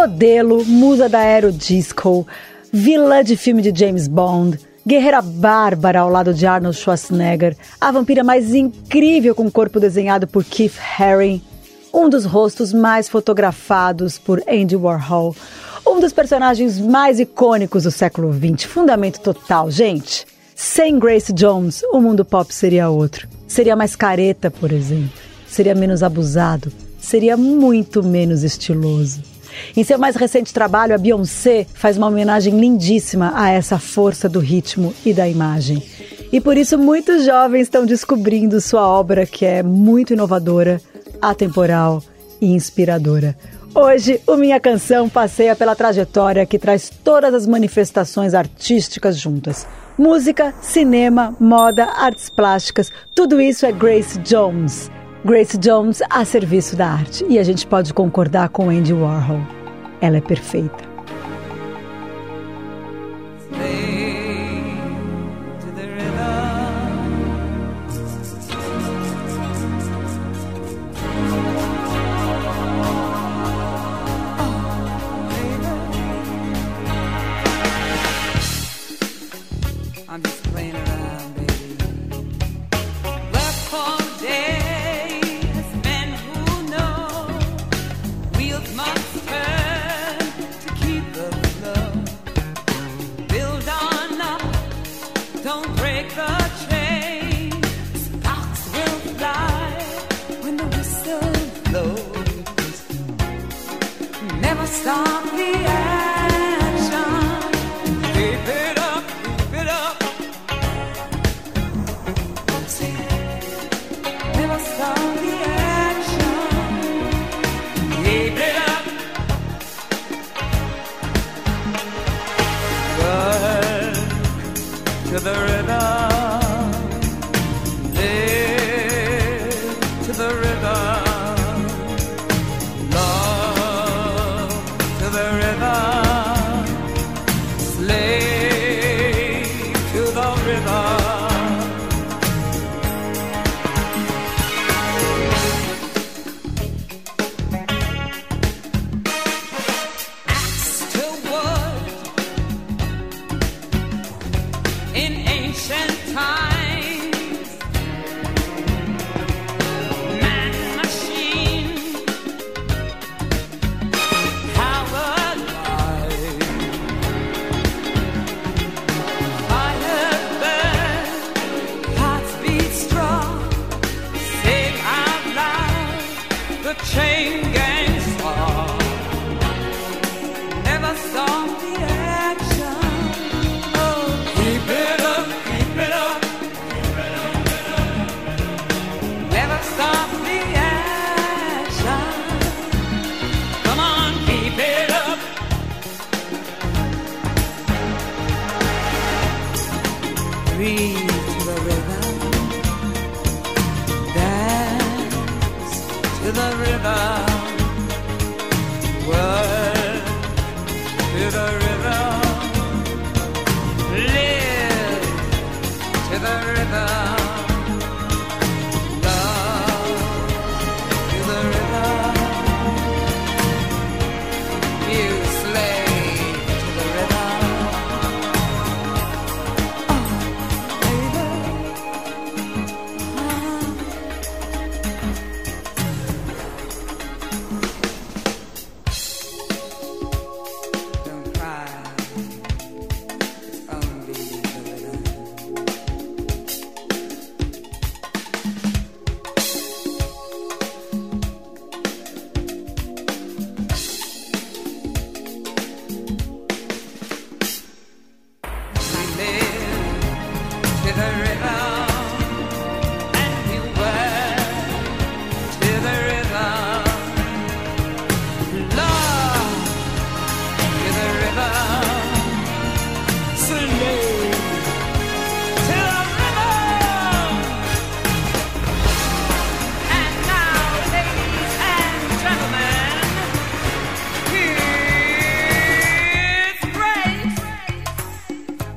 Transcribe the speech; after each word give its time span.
Modelo, 0.00 0.64
musa 0.64 1.10
da 1.10 1.18
aerodisco, 1.18 2.26
vilã 2.72 3.22
de 3.22 3.36
filme 3.36 3.60
de 3.60 3.78
James 3.78 4.08
Bond, 4.08 4.58
guerreira 4.86 5.20
bárbara 5.20 6.00
ao 6.00 6.08
lado 6.08 6.32
de 6.32 6.46
Arnold 6.46 6.74
Schwarzenegger, 6.74 7.54
a 7.78 7.92
vampira 7.92 8.24
mais 8.24 8.54
incrível 8.54 9.34
com 9.34 9.44
o 9.44 9.50
corpo 9.50 9.78
desenhado 9.78 10.26
por 10.26 10.42
Keith 10.42 10.72
Haring, 10.98 11.42
um 11.92 12.08
dos 12.08 12.24
rostos 12.24 12.72
mais 12.72 13.10
fotografados 13.10 14.16
por 14.16 14.42
Andy 14.48 14.74
Warhol, 14.74 15.36
um 15.86 16.00
dos 16.00 16.14
personagens 16.14 16.80
mais 16.80 17.20
icônicos 17.20 17.82
do 17.82 17.90
século 17.90 18.32
XX, 18.32 18.64
fundamento 18.64 19.20
total, 19.20 19.70
gente. 19.70 20.26
Sem 20.56 20.98
Grace 20.98 21.30
Jones, 21.30 21.82
o 21.92 22.00
mundo 22.00 22.24
pop 22.24 22.54
seria 22.54 22.88
outro. 22.88 23.28
Seria 23.46 23.76
mais 23.76 23.94
careta, 23.94 24.50
por 24.50 24.72
exemplo. 24.72 25.12
Seria 25.46 25.74
menos 25.74 26.02
abusado. 26.02 26.72
Seria 26.98 27.36
muito 27.36 28.02
menos 28.02 28.42
estiloso. 28.42 29.29
Em 29.76 29.84
seu 29.84 29.98
mais 29.98 30.16
recente 30.16 30.52
trabalho, 30.52 30.94
a 30.94 30.98
Beyoncé 30.98 31.66
faz 31.74 31.96
uma 31.96 32.08
homenagem 32.08 32.58
lindíssima 32.58 33.32
a 33.34 33.50
essa 33.50 33.78
força 33.78 34.28
do 34.28 34.40
ritmo 34.40 34.94
e 35.04 35.12
da 35.12 35.28
imagem. 35.28 35.82
E 36.32 36.40
por 36.40 36.56
isso 36.56 36.78
muitos 36.78 37.24
jovens 37.24 37.62
estão 37.62 37.84
descobrindo 37.84 38.60
sua 38.60 38.86
obra 38.86 39.26
que 39.26 39.44
é 39.44 39.62
muito 39.62 40.12
inovadora, 40.12 40.80
atemporal 41.20 42.02
e 42.40 42.46
inspiradora. 42.52 43.36
Hoje, 43.74 44.20
o 44.26 44.36
Minha 44.36 44.58
Canção 44.58 45.08
passeia 45.08 45.54
pela 45.54 45.76
trajetória 45.76 46.44
que 46.44 46.58
traz 46.58 46.90
todas 47.04 47.32
as 47.32 47.46
manifestações 47.46 48.34
artísticas 48.34 49.16
juntas. 49.16 49.66
Música, 49.96 50.54
cinema, 50.60 51.36
moda, 51.38 51.84
artes 51.84 52.30
plásticas, 52.30 52.90
tudo 53.14 53.40
isso 53.40 53.66
é 53.66 53.70
Grace 53.72 54.18
Jones. 54.20 54.90
Grace 55.22 55.58
Jones 55.58 56.00
a 56.08 56.24
serviço 56.24 56.74
da 56.74 56.88
arte. 56.88 57.26
E 57.28 57.38
a 57.38 57.42
gente 57.42 57.66
pode 57.66 57.92
concordar 57.92 58.48
com 58.48 58.70
Andy 58.70 58.94
Warhol. 58.94 59.40
Ela 60.00 60.16
é 60.16 60.20
perfeita. 60.20 60.89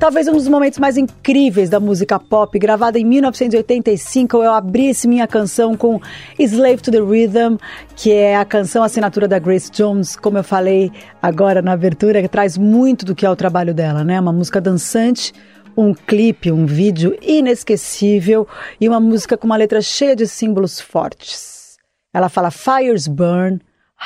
Talvez 0.04 0.28
um 0.28 0.32
dos 0.32 0.48
momentos 0.48 0.78
mais 0.78 0.98
incríveis 0.98 1.70
da 1.70 1.80
música 1.80 2.20
pop, 2.20 2.58
gravada 2.58 2.98
em 2.98 3.04
1985, 3.06 4.36
eu 4.36 4.52
abrisse 4.52 5.08
minha 5.08 5.26
canção 5.26 5.74
com 5.74 5.98
Slave 6.38 6.82
to 6.82 6.90
the 6.90 7.00
Rhythm, 7.00 7.56
que 7.96 8.12
é 8.12 8.36
a 8.36 8.44
canção 8.44 8.82
assinatura 8.82 9.26
da 9.26 9.38
Grace 9.38 9.70
Jones, 9.70 10.14
como 10.14 10.36
eu 10.36 10.44
falei 10.44 10.92
agora 11.22 11.62
na 11.62 11.72
abertura, 11.72 12.20
que 12.20 12.28
traz 12.28 12.58
muito 12.58 13.06
do 13.06 13.14
que 13.14 13.24
é 13.24 13.30
o 13.30 13.34
trabalho 13.34 13.72
dela, 13.72 14.04
né? 14.04 14.20
Uma 14.20 14.30
música 14.30 14.60
dançante, 14.60 15.32
um 15.74 15.94
clipe, 15.94 16.52
um 16.52 16.66
vídeo 16.66 17.16
inesquecível 17.22 18.46
e 18.78 18.86
uma 18.86 19.00
música 19.00 19.38
com 19.38 19.46
uma 19.46 19.56
letra 19.56 19.80
cheia 19.80 20.14
de 20.14 20.26
símbolos 20.26 20.78
fortes. 20.78 21.78
Ela 22.12 22.28
fala 22.28 22.50
Fires 22.50 23.08
Burn, 23.08 23.58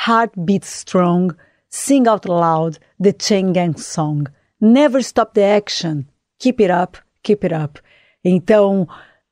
Heart 0.07 0.31
Beats 0.37 0.77
Strong, 0.77 1.35
Sing 1.69 2.07
Out 2.07 2.25
Loud, 2.25 2.79
The 3.03 3.13
Chain 3.19 3.51
Gang 3.51 3.77
Song. 3.77 4.29
Never 4.61 5.01
stop 5.01 5.33
the 5.33 5.55
action. 5.57 6.05
Keep 6.39 6.63
it 6.63 6.71
up, 6.71 6.97
keep 7.23 7.45
it 7.45 7.55
up. 7.55 7.81
Então, 8.23 8.87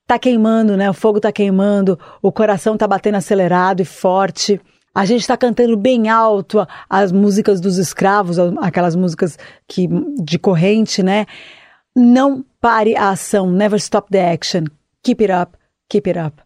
tá 0.05 0.17
queimando, 0.17 0.77
né? 0.77 0.89
O 0.89 0.93
fogo 0.93 1.19
tá 1.19 1.31
queimando, 1.31 1.99
o 2.21 2.31
coração 2.31 2.77
tá 2.77 2.87
batendo 2.87 3.15
acelerado 3.15 3.81
e 3.81 3.85
forte. 3.85 4.59
A 4.95 5.05
gente 5.05 5.21
está 5.21 5.37
cantando 5.37 5.77
bem 5.77 6.09
alto 6.09 6.65
as 6.89 7.11
músicas 7.11 7.61
dos 7.61 7.77
escravos, 7.77 8.39
aquelas 8.59 8.95
músicas 8.95 9.37
que 9.67 9.87
de 10.19 10.39
corrente, 10.39 11.03
né? 11.03 11.25
Não 11.95 12.43
pare 12.59 12.95
a 12.95 13.09
ação, 13.09 13.51
never 13.51 13.77
stop 13.77 14.09
the 14.09 14.33
action. 14.33 14.63
Keep 15.03 15.23
it 15.23 15.33
up, 15.33 15.57
keep 15.89 16.09
it 16.09 16.19
up. 16.19 16.41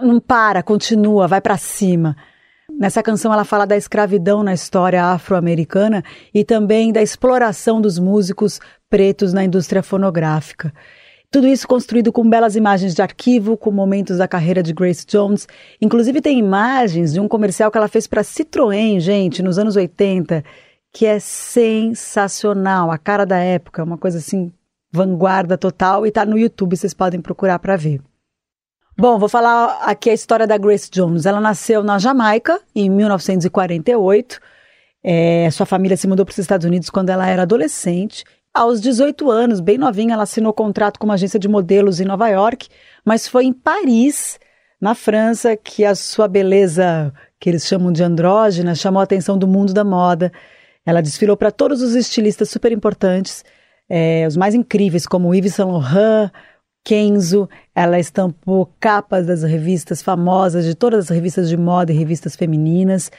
Não 0.00 0.20
para, 0.20 0.62
continua, 0.62 1.26
vai 1.26 1.40
para 1.40 1.56
cima. 1.56 2.16
Nessa 2.78 3.02
canção 3.02 3.32
ela 3.32 3.44
fala 3.44 3.66
da 3.66 3.74
escravidão 3.74 4.42
na 4.42 4.52
história 4.52 5.02
afro-americana 5.02 6.04
e 6.34 6.44
também 6.44 6.92
da 6.92 7.00
exploração 7.00 7.80
dos 7.80 7.98
músicos 7.98 8.60
pretos 8.90 9.32
na 9.32 9.42
indústria 9.42 9.82
fonográfica. 9.82 10.74
Tudo 11.30 11.48
isso 11.48 11.66
construído 11.66 12.12
com 12.12 12.28
belas 12.28 12.54
imagens 12.54 12.94
de 12.94 13.00
arquivo, 13.00 13.56
com 13.56 13.70
momentos 13.70 14.18
da 14.18 14.28
carreira 14.28 14.62
de 14.62 14.74
Grace 14.74 15.06
Jones. 15.06 15.48
Inclusive 15.80 16.20
tem 16.20 16.38
imagens 16.38 17.14
de 17.14 17.20
um 17.20 17.26
comercial 17.26 17.70
que 17.70 17.78
ela 17.78 17.88
fez 17.88 18.06
para 18.06 18.22
Citroën, 18.22 19.00
gente, 19.00 19.42
nos 19.42 19.58
anos 19.58 19.74
80, 19.74 20.44
que 20.92 21.06
é 21.06 21.18
sensacional, 21.18 22.90
a 22.90 22.98
cara 22.98 23.24
da 23.24 23.38
época, 23.38 23.84
uma 23.84 23.96
coisa 23.96 24.18
assim, 24.18 24.52
vanguarda 24.92 25.56
total 25.56 26.04
e 26.04 26.10
está 26.10 26.26
no 26.26 26.38
YouTube, 26.38 26.76
vocês 26.76 26.92
podem 26.92 27.20
procurar 27.22 27.58
para 27.58 27.76
ver. 27.76 28.00
Bom, 28.98 29.18
vou 29.18 29.28
falar 29.28 29.82
aqui 29.82 30.08
a 30.08 30.14
história 30.14 30.46
da 30.46 30.56
Grace 30.56 30.90
Jones. 30.90 31.26
Ela 31.26 31.38
nasceu 31.38 31.84
na 31.84 31.98
Jamaica 31.98 32.58
em 32.74 32.88
1948. 32.88 34.40
É, 35.04 35.50
sua 35.50 35.66
família 35.66 35.98
se 35.98 36.08
mudou 36.08 36.24
para 36.24 36.32
os 36.32 36.38
Estados 36.38 36.64
Unidos 36.64 36.88
quando 36.88 37.10
ela 37.10 37.28
era 37.28 37.42
adolescente. 37.42 38.24
Aos 38.54 38.80
18 38.80 39.30
anos, 39.30 39.60
bem 39.60 39.76
novinha, 39.76 40.14
ela 40.14 40.22
assinou 40.22 40.50
contrato 40.50 40.98
com 40.98 41.04
uma 41.04 41.12
agência 41.12 41.38
de 41.38 41.46
modelos 41.46 42.00
em 42.00 42.06
Nova 42.06 42.26
York, 42.28 42.68
mas 43.04 43.28
foi 43.28 43.44
em 43.44 43.52
Paris, 43.52 44.40
na 44.80 44.94
França, 44.94 45.54
que 45.58 45.84
a 45.84 45.94
sua 45.94 46.26
beleza, 46.26 47.12
que 47.38 47.50
eles 47.50 47.66
chamam 47.66 47.92
de 47.92 48.02
andrógena, 48.02 48.74
chamou 48.74 49.00
a 49.00 49.04
atenção 49.04 49.36
do 49.36 49.46
mundo 49.46 49.74
da 49.74 49.84
moda. 49.84 50.32
Ela 50.86 51.02
desfilou 51.02 51.36
para 51.36 51.50
todos 51.50 51.82
os 51.82 51.94
estilistas 51.94 52.48
super 52.48 52.72
importantes, 52.72 53.44
é, 53.90 54.24
os 54.26 54.38
mais 54.38 54.54
incríveis, 54.54 55.06
como 55.06 55.34
Yves 55.34 55.54
Saint 55.54 55.70
Laurent, 55.70 56.30
Kenzo, 56.86 57.48
ela 57.74 57.98
estampou 57.98 58.72
capas 58.78 59.26
das 59.26 59.42
revistas 59.42 60.00
famosas, 60.00 60.64
de 60.64 60.72
todas 60.72 61.06
as 61.06 61.10
revistas 61.10 61.48
de 61.48 61.56
moda 61.56 61.92
e 61.92 61.96
revistas 61.96 62.36
femininas. 62.36 63.10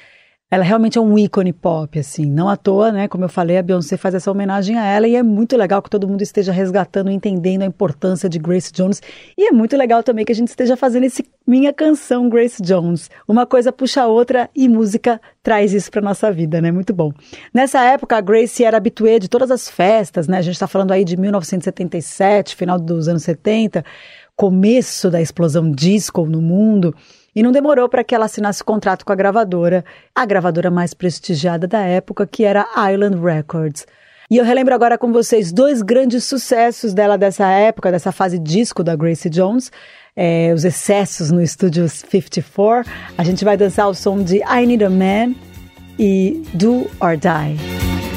Ela 0.49 0.63
realmente 0.63 0.97
é 0.97 1.01
um 1.01 1.19
ícone 1.19 1.51
pop, 1.51 1.99
assim. 1.99 2.25
Não 2.25 2.47
à 2.47 2.55
toa, 2.55 2.89
né? 2.89 3.09
Como 3.09 3.25
eu 3.25 3.29
falei, 3.29 3.57
a 3.57 3.61
Beyoncé 3.61 3.97
faz 3.97 4.15
essa 4.15 4.31
homenagem 4.31 4.77
a 4.77 4.85
ela 4.85 5.05
e 5.05 5.13
é 5.13 5.21
muito 5.21 5.57
legal 5.57 5.81
que 5.81 5.89
todo 5.89 6.07
mundo 6.07 6.21
esteja 6.21 6.53
resgatando, 6.53 7.11
entendendo 7.11 7.63
a 7.63 7.65
importância 7.65 8.29
de 8.29 8.39
Grace 8.39 8.71
Jones. 8.71 9.01
E 9.37 9.49
é 9.49 9.51
muito 9.51 9.75
legal 9.75 10.01
também 10.03 10.23
que 10.23 10.31
a 10.31 10.35
gente 10.35 10.47
esteja 10.47 10.77
fazendo 10.77 11.03
esse 11.03 11.25
Minha 11.45 11.73
Canção 11.73 12.29
Grace 12.29 12.61
Jones. 12.63 13.09
Uma 13.27 13.45
coisa 13.45 13.73
puxa 13.73 14.03
a 14.03 14.07
outra 14.07 14.49
e 14.55 14.69
música 14.69 15.19
traz 15.43 15.73
isso 15.73 15.91
para 15.91 16.01
nossa 16.01 16.31
vida, 16.31 16.61
né? 16.61 16.71
Muito 16.71 16.93
bom. 16.93 17.11
Nessa 17.53 17.83
época, 17.83 18.15
a 18.15 18.21
Grace 18.21 18.63
era 18.63 18.77
habituê 18.77 19.19
de 19.19 19.27
todas 19.27 19.51
as 19.51 19.69
festas, 19.69 20.29
né? 20.29 20.37
A 20.37 20.41
gente 20.41 20.53
está 20.53 20.67
falando 20.67 20.93
aí 20.93 21.03
de 21.03 21.17
1977, 21.17 22.55
final 22.55 22.79
dos 22.79 23.09
anos 23.09 23.23
70, 23.23 23.83
começo 24.33 25.11
da 25.11 25.21
explosão 25.21 25.69
disco 25.69 26.25
no 26.25 26.41
mundo. 26.41 26.95
E 27.37 27.43
não 27.43 27.51
demorou 27.51 27.87
para 27.87 28.03
que 28.03 28.15
ela 28.15 28.25
assinasse 28.25 28.63
contrato 28.63 29.05
com 29.05 29.13
a 29.13 29.15
gravadora, 29.15 29.85
a 30.15 30.25
gravadora 30.25 30.71
mais 30.71 30.95
prestigiada 30.95 31.67
da 31.67 31.81
época, 31.81 32.25
que 32.25 32.43
era 32.43 32.65
Island 32.91 33.21
Records. 33.23 33.85
E 34.27 34.37
eu 34.37 34.43
relembro 34.43 34.73
agora 34.73 34.97
com 34.97 35.13
vocês 35.13 35.51
dois 35.51 35.83
grandes 35.83 36.23
sucessos 36.23 36.95
dela 36.95 37.15
dessa 37.15 37.47
época, 37.47 37.91
dessa 37.91 38.11
fase 38.11 38.39
disco 38.39 38.83
da 38.83 38.95
Gracie 38.95 39.29
Jones. 39.29 39.71
É, 40.15 40.51
os 40.51 40.65
excessos 40.65 41.29
no 41.29 41.39
estúdio 41.39 41.87
54. 41.87 42.91
A 43.15 43.23
gente 43.23 43.45
vai 43.45 43.55
dançar 43.55 43.87
o 43.87 43.93
som 43.93 44.17
de 44.23 44.37
I 44.37 44.65
Need 44.65 44.83
a 44.83 44.89
Man 44.89 45.35
e 45.99 46.41
Do 46.55 46.89
or 46.99 47.15
Die. 47.17 48.16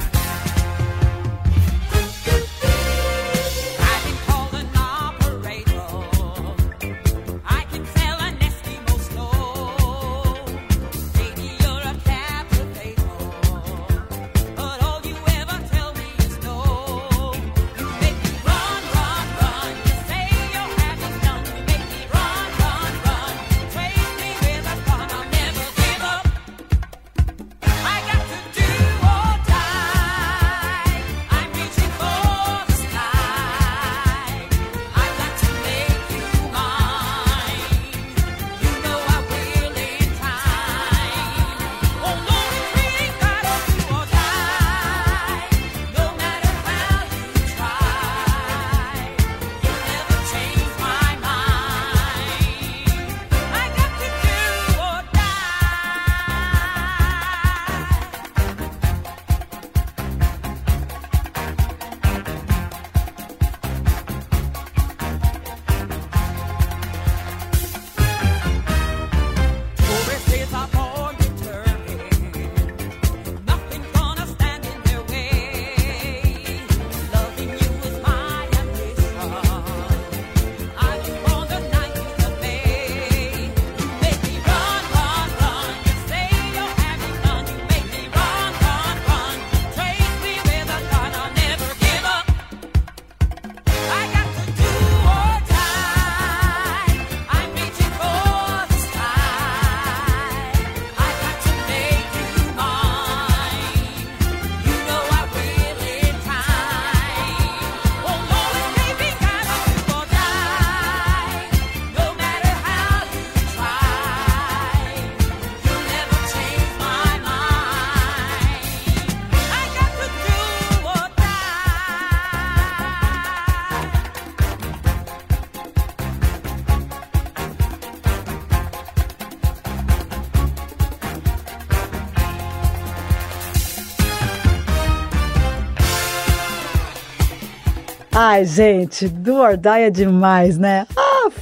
Ai, 138.23 138.45
gente, 138.45 139.07
do 139.07 139.37
or 139.37 139.57
Die 139.57 139.67
é 139.67 139.89
demais, 139.89 140.55
né? 140.55 140.85
Aff. 141.25 141.41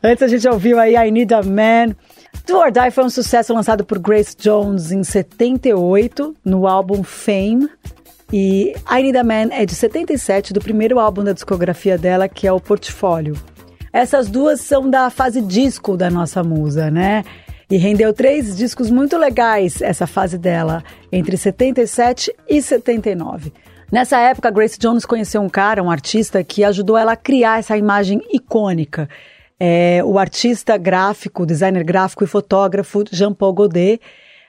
Antes 0.00 0.22
a 0.22 0.28
gente 0.28 0.48
ouviu 0.48 0.78
aí 0.78 0.94
I 0.94 1.10
Need 1.10 1.34
a 1.34 1.42
Man. 1.42 1.96
Do 2.46 2.56
or 2.56 2.70
Die 2.70 2.92
foi 2.92 3.02
um 3.02 3.10
sucesso 3.10 3.52
lançado 3.52 3.84
por 3.84 3.98
Grace 3.98 4.36
Jones 4.38 4.92
em 4.92 5.02
78, 5.02 6.36
no 6.44 6.68
álbum 6.68 7.02
Fame. 7.02 7.68
E 8.32 8.76
I 8.88 9.02
Need 9.02 9.18
a 9.18 9.24
Man 9.24 9.48
é 9.50 9.66
de 9.66 9.74
77, 9.74 10.52
do 10.52 10.60
primeiro 10.60 11.00
álbum 11.00 11.24
da 11.24 11.32
discografia 11.32 11.98
dela, 11.98 12.28
que 12.28 12.46
é 12.46 12.52
o 12.52 12.60
Portfólio. 12.60 13.34
Essas 13.92 14.28
duas 14.28 14.60
são 14.60 14.88
da 14.88 15.10
fase 15.10 15.40
disco 15.40 15.96
da 15.96 16.08
nossa 16.08 16.44
musa, 16.44 16.92
né? 16.92 17.24
E 17.68 17.76
rendeu 17.76 18.12
três 18.12 18.56
discos 18.56 18.88
muito 18.88 19.18
legais 19.18 19.82
essa 19.82 20.06
fase 20.06 20.38
dela, 20.38 20.80
entre 21.10 21.36
77 21.36 22.32
e 22.48 22.62
79. 22.62 23.52
Nessa 23.90 24.18
época, 24.18 24.50
Grace 24.50 24.78
Jones 24.78 25.06
conheceu 25.06 25.40
um 25.40 25.48
cara, 25.48 25.82
um 25.82 25.90
artista, 25.90 26.44
que 26.44 26.62
ajudou 26.62 26.96
ela 26.96 27.12
a 27.12 27.16
criar 27.16 27.58
essa 27.58 27.74
imagem 27.74 28.20
icônica. 28.30 29.08
É, 29.58 30.02
o 30.04 30.18
artista 30.18 30.76
gráfico, 30.76 31.46
designer 31.46 31.82
gráfico 31.84 32.22
e 32.22 32.26
fotógrafo 32.26 33.02
Jean-Paul 33.10 33.54
Godet. 33.54 34.00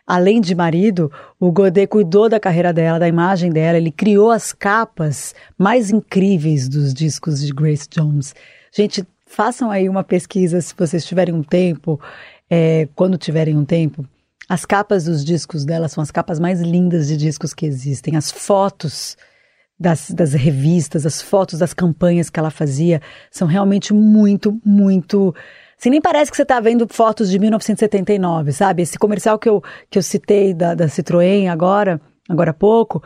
Além 0.06 0.42
de 0.42 0.54
marido, 0.54 1.10
o 1.40 1.54
Godet 1.54 1.88
cuidou 1.88 2.28
da 2.28 2.40
carreira 2.40 2.74
dela, 2.74 3.00
da 3.00 3.08
imagem 3.08 3.50
dela, 3.50 3.78
ele 3.78 3.92
criou 3.92 4.30
as 4.30 4.52
capas 4.52 5.34
mais 5.58 5.90
incríveis 5.90 6.68
dos 6.68 6.94
discos 6.94 7.40
de 7.40 7.54
Grace 7.54 7.88
Jones. 7.90 8.36
Gente, 8.74 9.08
façam 9.26 9.72
aí 9.72 9.88
uma 9.88 10.04
pesquisa 10.04 10.60
se 10.60 10.74
vocês 10.78 11.06
tiverem 11.06 11.34
um 11.34 11.44
tempo, 11.44 11.98
é, 12.50 12.90
quando 12.94 13.18
tiverem 13.18 13.56
um 13.56 13.64
tempo. 13.64 14.06
As 14.50 14.66
capas 14.66 15.06
dos 15.06 15.24
discos 15.24 15.64
dela 15.64 15.88
são 15.88 16.02
as 16.02 16.12
capas 16.12 16.40
mais 16.40 16.60
lindas 16.60 17.08
de 17.08 17.16
discos 17.16 17.54
que 17.54 17.66
existem. 17.66 18.16
As 18.16 18.32
fotos 18.32 19.16
das, 19.80 20.12
das 20.12 20.34
revistas, 20.34 21.06
as 21.06 21.22
fotos 21.22 21.60
das 21.60 21.74
campanhas 21.74 22.30
que 22.30 22.40
ela 22.40 22.52
fazia 22.52 23.02
são 23.32 23.48
realmente 23.48 23.94
muito, 23.94 24.60
muito. 24.66 25.34
Assim, 25.80 25.90
nem 25.90 26.02
parece 26.02 26.30
que 26.30 26.36
você 26.36 26.44
está 26.44 26.60
vendo 26.60 26.86
fotos 26.90 27.30
de 27.30 27.40
1979, 27.40 28.52
sabe? 28.52 28.82
Esse 28.82 29.00
comercial 29.00 29.40
que 29.40 29.48
eu, 29.48 29.64
que 29.90 29.98
eu 29.98 30.04
citei 30.04 30.54
da, 30.54 30.76
da 30.76 30.88
Citroën 30.88 31.48
agora, 31.48 32.02
agora 32.28 32.52
há 32.52 32.54
pouco, 32.54 33.02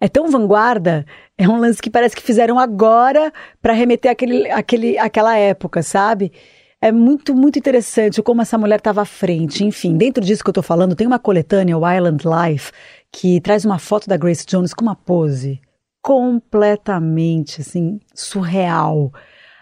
é 0.00 0.08
tão 0.08 0.30
vanguarda, 0.30 1.04
é 1.36 1.46
um 1.46 1.58
lance 1.58 1.82
que 1.82 1.90
parece 1.90 2.16
que 2.16 2.22
fizeram 2.22 2.58
agora 2.58 3.30
para 3.60 3.74
remeter 3.74 4.10
aquele, 4.10 4.50
aquele, 4.50 4.98
aquela 4.98 5.36
época, 5.36 5.82
sabe? 5.82 6.32
É 6.80 6.90
muito, 6.90 7.34
muito 7.34 7.58
interessante 7.58 8.22
como 8.22 8.42
essa 8.42 8.58
mulher 8.58 8.78
estava 8.78 9.02
à 9.02 9.06
frente. 9.06 9.64
Enfim, 9.64 9.96
dentro 9.96 10.24
disso 10.24 10.42
que 10.42 10.48
eu 10.48 10.52
estou 10.52 10.62
falando, 10.62 10.94
tem 10.94 11.06
uma 11.06 11.18
coletânea, 11.18 11.76
o 11.76 11.90
Island 11.90 12.24
Life, 12.26 12.72
que 13.12 13.40
traz 13.40 13.64
uma 13.64 13.78
foto 13.78 14.08
da 14.08 14.16
Grace 14.16 14.44
Jones 14.46 14.74
com 14.74 14.82
uma 14.82 14.96
pose 14.96 15.60
completamente 16.04 17.62
assim 17.62 17.98
surreal. 18.14 19.10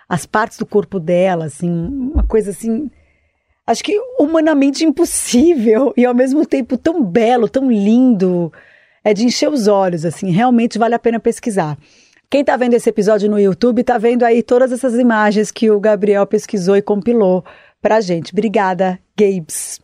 As 0.08 0.26
partes 0.26 0.58
do 0.58 0.66
corpo 0.66 0.98
dela, 0.98 1.44
assim, 1.44 1.70
uma 1.70 2.24
coisa 2.24 2.50
assim, 2.50 2.90
acho 3.64 3.84
que 3.84 3.96
humanamente 4.18 4.84
impossível 4.84 5.94
e 5.96 6.04
ao 6.04 6.12
mesmo 6.12 6.44
tempo 6.44 6.76
tão 6.76 7.02
belo, 7.02 7.48
tão 7.48 7.70
lindo. 7.70 8.52
É 9.04 9.14
de 9.14 9.24
encher 9.24 9.48
os 9.48 9.68
olhos, 9.68 10.04
assim, 10.04 10.30
realmente 10.30 10.78
vale 10.78 10.96
a 10.96 10.98
pena 10.98 11.20
pesquisar. 11.20 11.78
Quem 12.28 12.40
está 12.40 12.56
vendo 12.56 12.74
esse 12.74 12.90
episódio 12.90 13.30
no 13.30 13.38
YouTube 13.38 13.80
está 13.80 13.96
vendo 13.96 14.24
aí 14.24 14.42
todas 14.42 14.72
essas 14.72 14.94
imagens 14.94 15.50
que 15.52 15.70
o 15.70 15.78
Gabriel 15.78 16.26
pesquisou 16.26 16.76
e 16.76 16.82
compilou 16.82 17.44
pra 17.80 18.00
gente. 18.00 18.32
Obrigada, 18.32 18.98
Gabes. 19.16 19.80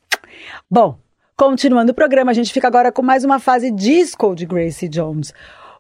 Bom, 0.69 0.99
continuando 1.37 1.93
o 1.93 1.95
programa, 1.95 2.33
a 2.33 2.35
gente 2.35 2.53
fica 2.53 2.67
agora 2.67 2.91
com 2.91 3.03
mais 3.03 3.25
uma 3.25 3.39
fase 3.39 3.71
disco 3.71 4.35
de 4.35 4.45
Gracie 4.45 4.89
Jones. 4.89 5.33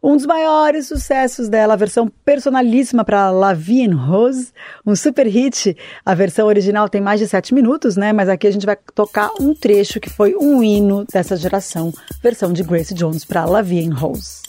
Um 0.02 0.16
dos 0.16 0.26
maiores 0.26 0.86
sucessos 0.86 1.48
dela, 1.48 1.74
a 1.74 1.76
versão 1.76 2.10
personalíssima 2.24 3.04
para 3.04 3.30
La 3.30 3.52
Vie 3.52 3.82
en 3.82 3.92
Rose, 3.92 4.52
um 4.86 4.94
super 4.94 5.26
hit. 5.26 5.76
A 6.04 6.14
versão 6.14 6.46
original 6.46 6.88
tem 6.88 7.00
mais 7.00 7.18
de 7.20 7.26
sete 7.26 7.52
minutos, 7.52 7.96
né? 7.96 8.12
Mas 8.12 8.28
aqui 8.28 8.46
a 8.46 8.50
gente 8.50 8.66
vai 8.66 8.76
tocar 8.94 9.30
um 9.40 9.54
trecho 9.54 10.00
que 10.00 10.08
foi 10.08 10.36
um 10.36 10.62
hino 10.62 11.04
dessa 11.12 11.36
geração, 11.36 11.92
versão 12.22 12.52
de 12.52 12.62
Gracie 12.62 12.94
Jones 12.94 13.24
para 13.24 13.44
La 13.44 13.62
Vie 13.62 13.84
en 13.84 13.90
Rose. 13.90 14.42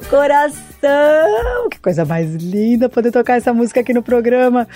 Coração! 0.00 1.68
Que 1.70 1.78
coisa 1.80 2.04
mais 2.04 2.34
linda 2.34 2.88
poder 2.88 3.10
tocar 3.10 3.36
essa 3.36 3.52
música 3.52 3.80
aqui 3.80 3.92
no 3.92 4.02
programa. 4.02 4.66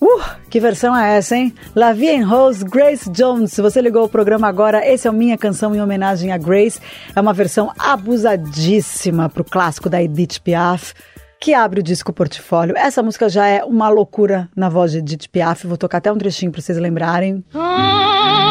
Uh, 0.00 0.20
que 0.48 0.58
versão 0.60 0.96
é 0.96 1.16
essa, 1.16 1.36
hein? 1.36 1.54
La 1.74 1.92
Vie 1.92 2.10
en 2.10 2.24
Rose, 2.24 2.64
Grace 2.64 3.10
Jones. 3.10 3.52
Se 3.52 3.62
você 3.62 3.80
ligou 3.80 4.04
o 4.04 4.08
programa 4.08 4.48
agora, 4.48 4.86
esse 4.86 5.06
é 5.06 5.10
o 5.10 5.14
Minha 5.14 5.36
Canção 5.38 5.74
em 5.74 5.80
homenagem 5.80 6.32
a 6.32 6.38
Grace. 6.38 6.80
É 7.14 7.20
uma 7.20 7.32
versão 7.32 7.72
abusadíssima 7.78 9.28
pro 9.28 9.44
clássico 9.44 9.88
da 9.88 10.02
Edith 10.02 10.40
Piaf 10.42 10.94
que 11.40 11.54
abre 11.54 11.80
o 11.80 11.82
disco 11.82 12.12
portfólio. 12.12 12.76
Essa 12.76 13.02
música 13.02 13.26
já 13.26 13.46
é 13.46 13.64
uma 13.64 13.88
loucura 13.88 14.46
na 14.54 14.68
voz 14.68 14.92
de 14.92 14.98
Edith 14.98 15.26
Piaf. 15.32 15.66
Vou 15.66 15.78
tocar 15.78 15.96
até 15.98 16.12
um 16.12 16.18
trechinho 16.18 16.52
para 16.52 16.60
vocês 16.60 16.76
lembrarem. 16.76 17.42
Oh, 17.54 18.50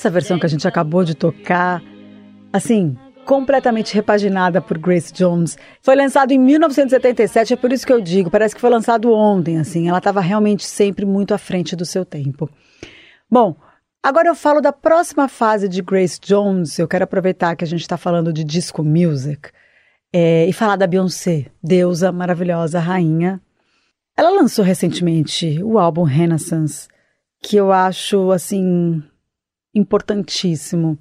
Essa 0.00 0.10
versão 0.10 0.38
que 0.38 0.46
a 0.46 0.48
gente 0.48 0.66
acabou 0.66 1.04
de 1.04 1.14
tocar, 1.14 1.82
assim, 2.50 2.96
completamente 3.26 3.94
repaginada 3.94 4.60
por 4.60 4.78
Grace 4.78 5.12
Jones. 5.12 5.58
Foi 5.82 5.94
lançado 5.94 6.32
em 6.32 6.38
1977, 6.38 7.52
é 7.52 7.56
por 7.56 7.70
isso 7.70 7.86
que 7.86 7.92
eu 7.92 8.00
digo, 8.00 8.30
parece 8.30 8.54
que 8.54 8.60
foi 8.60 8.70
lançado 8.70 9.12
ontem, 9.12 9.58
assim. 9.58 9.88
Ela 9.88 9.98
estava 9.98 10.20
realmente 10.20 10.64
sempre 10.64 11.04
muito 11.04 11.34
à 11.34 11.38
frente 11.38 11.76
do 11.76 11.84
seu 11.84 12.04
tempo. 12.04 12.48
Bom, 13.30 13.54
agora 14.02 14.28
eu 14.28 14.34
falo 14.34 14.62
da 14.62 14.72
próxima 14.72 15.28
fase 15.28 15.68
de 15.68 15.82
Grace 15.82 16.18
Jones. 16.18 16.78
Eu 16.78 16.88
quero 16.88 17.04
aproveitar 17.04 17.54
que 17.54 17.64
a 17.64 17.68
gente 17.68 17.82
está 17.82 17.98
falando 17.98 18.32
de 18.32 18.42
disco 18.42 18.82
music 18.82 19.50
é, 20.12 20.46
e 20.46 20.52
falar 20.52 20.76
da 20.76 20.86
Beyoncé, 20.86 21.46
deusa 21.62 22.10
maravilhosa, 22.10 22.80
rainha. 22.80 23.38
Ela 24.16 24.30
lançou 24.30 24.64
recentemente 24.64 25.62
o 25.62 25.78
álbum 25.78 26.04
Renaissance, 26.04 26.88
que 27.42 27.56
eu 27.56 27.70
acho 27.70 28.32
assim 28.32 29.02
importantíssimo. 29.74 30.98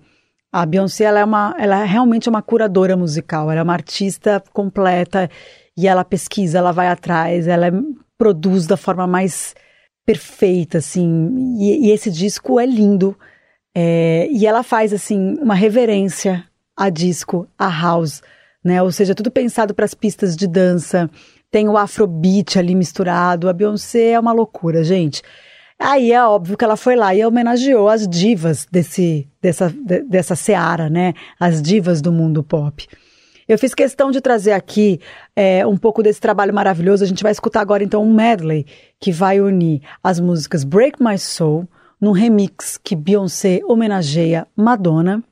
A 0.51 0.65
Beyoncé 0.65 1.03
ela 1.03 1.19
é, 1.19 1.25
uma, 1.25 1.55
ela 1.59 1.81
é 1.81 1.85
realmente 1.85 2.27
uma 2.27 2.41
curadora 2.41 2.97
musical, 2.97 3.51
ela 3.51 3.59
é 3.59 3.63
uma 3.63 3.73
artista 3.73 4.43
completa 4.51 5.29
e 5.77 5.87
ela 5.87 6.03
pesquisa, 6.03 6.57
ela 6.57 6.71
vai 6.71 6.87
atrás, 6.87 7.47
ela 7.47 7.67
é, 7.67 7.71
produz 8.17 8.65
da 8.65 8.75
forma 8.75 9.05
mais 9.05 9.55
perfeita, 10.05 10.79
assim. 10.79 11.55
E, 11.59 11.87
e 11.87 11.91
esse 11.91 12.09
disco 12.09 12.59
é 12.59 12.65
lindo. 12.65 13.15
É, 13.75 14.27
e 14.31 14.47
ela 14.47 14.63
faz, 14.63 14.91
assim, 14.91 15.35
uma 15.39 15.53
reverência 15.53 16.43
a 16.75 16.89
disco, 16.89 17.47
a 17.57 17.69
house, 17.69 18.21
né? 18.63 18.81
Ou 18.81 18.91
seja, 18.91 19.13
tudo 19.13 19.29
pensado 19.29 19.73
para 19.73 19.85
as 19.85 19.93
pistas 19.93 20.35
de 20.35 20.47
dança. 20.47 21.09
Tem 21.51 21.69
o 21.69 21.77
afrobeat 21.77 22.57
ali 22.57 22.73
misturado. 22.73 23.47
A 23.47 23.53
Beyoncé 23.53 24.11
é 24.11 24.19
uma 24.19 24.31
loucura, 24.31 24.83
gente. 24.83 25.21
Aí 25.79 26.11
é 26.11 26.21
óbvio 26.21 26.57
que 26.57 26.65
ela 26.65 26.75
foi 26.75 26.97
lá 26.97 27.15
e 27.15 27.25
homenageou 27.25 27.87
as 27.87 28.05
divas 28.05 28.67
desse, 28.69 29.29
dessa, 29.41 29.73
dessa 30.07 30.35
seara, 30.35 30.89
né? 30.89 31.13
As 31.39 31.61
divas 31.61 32.01
do 32.01 32.11
mundo 32.11 32.43
pop. 32.43 32.85
Eu 33.47 33.57
fiz 33.57 33.73
questão 33.73 34.11
de 34.11 34.19
trazer 34.19 34.51
aqui 34.51 34.99
é, 35.35 35.65
um 35.65 35.77
pouco 35.77 36.03
desse 36.03 36.19
trabalho 36.19 36.53
maravilhoso. 36.53 37.03
A 37.03 37.07
gente 37.07 37.23
vai 37.23 37.31
escutar 37.31 37.61
agora 37.61 37.83
então 37.83 38.03
um 38.03 38.13
medley 38.13 38.65
que 38.99 39.11
vai 39.11 39.39
unir 39.39 39.81
as 40.03 40.19
músicas 40.19 40.65
Break 40.65 41.01
My 41.01 41.17
Soul 41.17 41.67
num 41.99 42.11
remix 42.11 42.77
que 42.77 42.95
Beyoncé 42.95 43.61
homenageia 43.65 44.45
Madonna. 44.55 45.23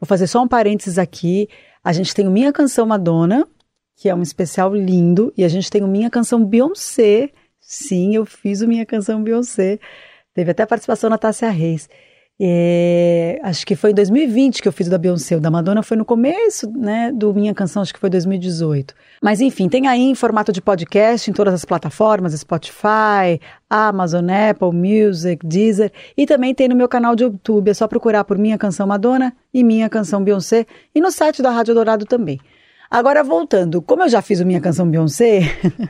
Vou 0.00 0.06
fazer 0.06 0.26
só 0.26 0.42
um 0.42 0.48
parênteses 0.48 0.98
aqui. 0.98 1.48
A 1.82 1.92
gente 1.92 2.12
tem 2.12 2.26
o 2.26 2.30
Minha 2.30 2.52
Canção 2.52 2.86
Madonna, 2.86 3.46
que 3.96 4.08
é 4.08 4.14
um 4.14 4.20
especial 4.20 4.74
lindo, 4.74 5.32
e 5.36 5.44
a 5.44 5.48
gente 5.48 5.70
tem 5.70 5.82
o 5.82 5.88
Minha 5.88 6.10
Canção 6.10 6.44
Beyoncé, 6.44 7.30
Sim, 7.66 8.14
eu 8.14 8.24
fiz 8.24 8.60
o 8.60 8.68
Minha 8.68 8.86
Canção 8.86 9.20
Beyoncé. 9.20 9.80
Teve 10.32 10.52
até 10.52 10.64
participação 10.64 11.10
na 11.10 11.18
Tássia 11.18 11.50
Reis. 11.50 11.88
É, 12.38 13.40
acho 13.42 13.66
que 13.66 13.74
foi 13.74 13.90
em 13.90 13.94
2020 13.94 14.62
que 14.62 14.68
eu 14.68 14.72
fiz 14.72 14.86
o 14.86 14.90
da 14.90 14.98
Beyoncé. 14.98 15.36
O 15.36 15.40
da 15.40 15.50
Madonna 15.50 15.82
foi 15.82 15.96
no 15.96 16.04
começo, 16.04 16.70
né, 16.70 17.10
do 17.10 17.34
Minha 17.34 17.52
Canção, 17.52 17.82
acho 17.82 17.92
que 17.92 17.98
foi 17.98 18.08
2018. 18.08 18.94
Mas 19.20 19.40
enfim, 19.40 19.68
tem 19.68 19.88
aí 19.88 20.02
em 20.02 20.14
formato 20.14 20.52
de 20.52 20.62
podcast 20.62 21.28
em 21.28 21.34
todas 21.34 21.52
as 21.54 21.64
plataformas, 21.64 22.34
Spotify, 22.34 23.40
Amazon, 23.68 24.28
Apple 24.30 24.70
Music, 24.72 25.44
Deezer. 25.44 25.90
E 26.16 26.24
também 26.24 26.54
tem 26.54 26.68
no 26.68 26.76
meu 26.76 26.88
canal 26.88 27.16
de 27.16 27.24
YouTube. 27.24 27.68
É 27.68 27.74
só 27.74 27.88
procurar 27.88 28.22
por 28.22 28.38
Minha 28.38 28.58
Canção 28.58 28.86
Madonna 28.86 29.34
e 29.52 29.64
Minha 29.64 29.88
Canção 29.88 30.22
Beyoncé. 30.22 30.66
E 30.94 31.00
no 31.00 31.10
site 31.10 31.42
da 31.42 31.50
Rádio 31.50 31.74
Dourado 31.74 32.04
também. 32.04 32.38
Agora, 32.90 33.24
voltando, 33.24 33.82
como 33.82 34.04
eu 34.04 34.08
já 34.08 34.22
fiz 34.22 34.40
a 34.40 34.44
minha 34.44 34.60
canção 34.60 34.88
Beyoncé, 34.88 35.40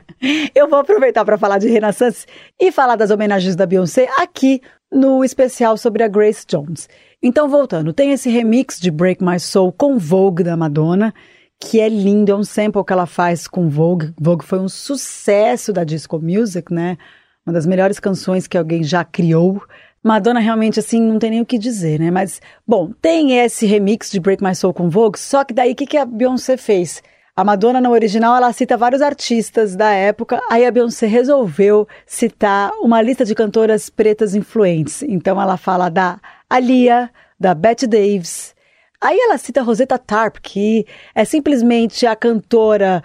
eu 0.55 0.69
vou 0.69 0.79
aproveitar 0.79 1.25
para 1.25 1.37
falar 1.37 1.59
de 1.59 1.69
Renaissance 1.69 2.27
e 2.59 2.73
falar 2.73 2.97
das 2.97 3.11
homenagens 3.11 3.55
da 3.55 3.67
Beyoncé 3.67 4.09
aqui 4.19 4.61
no 4.91 5.25
especial 5.25 5.77
sobre 5.77 6.03
a 6.03 6.09
Grace 6.09 6.45
Jones. 6.47 6.89
Então, 7.23 7.49
voltando, 7.49 7.93
tem 7.93 8.13
esse 8.13 8.31
remix 8.31 8.81
de 8.81 8.91
Break 8.91 9.23
My 9.23 9.39
Soul 9.39 9.73
com 9.73 9.99
Vogue 9.99 10.43
da 10.43 10.57
Madonna, 10.57 11.13
que 11.61 11.81
é 11.81 11.89
lindo, 11.89 12.31
é 12.31 12.35
um 12.35 12.45
sample 12.45 12.85
que 12.85 12.93
ela 12.93 13.07
faz 13.07 13.49
com 13.49 13.69
Vogue. 13.69 14.13
Vogue 14.21 14.45
foi 14.45 14.59
um 14.59 14.69
sucesso 14.69 15.73
da 15.73 15.85
disco 15.85 16.19
music, 16.21 16.73
né? 16.73 16.97
Uma 17.45 17.53
das 17.53 17.67
melhores 17.67 17.99
canções 18.01 18.47
que 18.47 18.59
alguém 18.59 18.83
já 18.83 19.05
criou. 19.05 19.63
Madonna 20.07 20.39
realmente, 20.39 20.79
assim, 20.79 21.01
não 21.01 21.19
tem 21.19 21.31
nem 21.31 21.41
o 21.41 21.47
que 21.47 21.59
dizer, 21.59 21.99
né? 21.99 22.13
Mas, 22.13 22.41
bom, 22.65 22.93
tem 23.03 23.41
esse 23.41 23.67
remix 23.67 24.09
de 24.09 24.21
Break 24.21 24.41
My 24.41 24.55
Soul 24.55 24.73
com 24.73 24.89
Vogue, 24.89 25.19
só 25.19 25.43
que 25.43 25.53
daí 25.53 25.73
o 25.73 25.75
que, 25.75 25.85
que 25.85 25.97
a 25.97 26.05
Beyoncé 26.05 26.57
fez? 26.57 27.03
A 27.35 27.43
Madonna, 27.43 27.81
no 27.81 27.91
original, 27.91 28.37
ela 28.37 28.53
cita 28.53 28.77
vários 28.77 29.03
artistas 29.03 29.75
da 29.75 29.91
época, 29.91 30.41
aí 30.49 30.65
a 30.65 30.71
Beyoncé 30.71 31.09
resolveu 31.09 31.89
citar 32.07 32.71
uma 32.81 33.03
lista 33.03 33.25
de 33.25 33.35
cantoras 33.35 33.91
pretas 33.91 34.37
influentes. 34.37 35.03
Então 35.03 35.43
ela 35.43 35.57
fala 35.57 35.89
da 35.89 36.21
Alia, 36.49 37.11
da 37.39 37.53
Bette 37.53 37.89
Davis. 37.89 38.55
Aí 39.01 39.19
ela 39.19 39.37
cita 39.39 39.61
Rosetta 39.61 39.99
Tarp, 39.99 40.37
que 40.41 40.87
é 41.17 41.25
simplesmente 41.25 42.07
a 42.07 42.15
cantora 42.15 43.03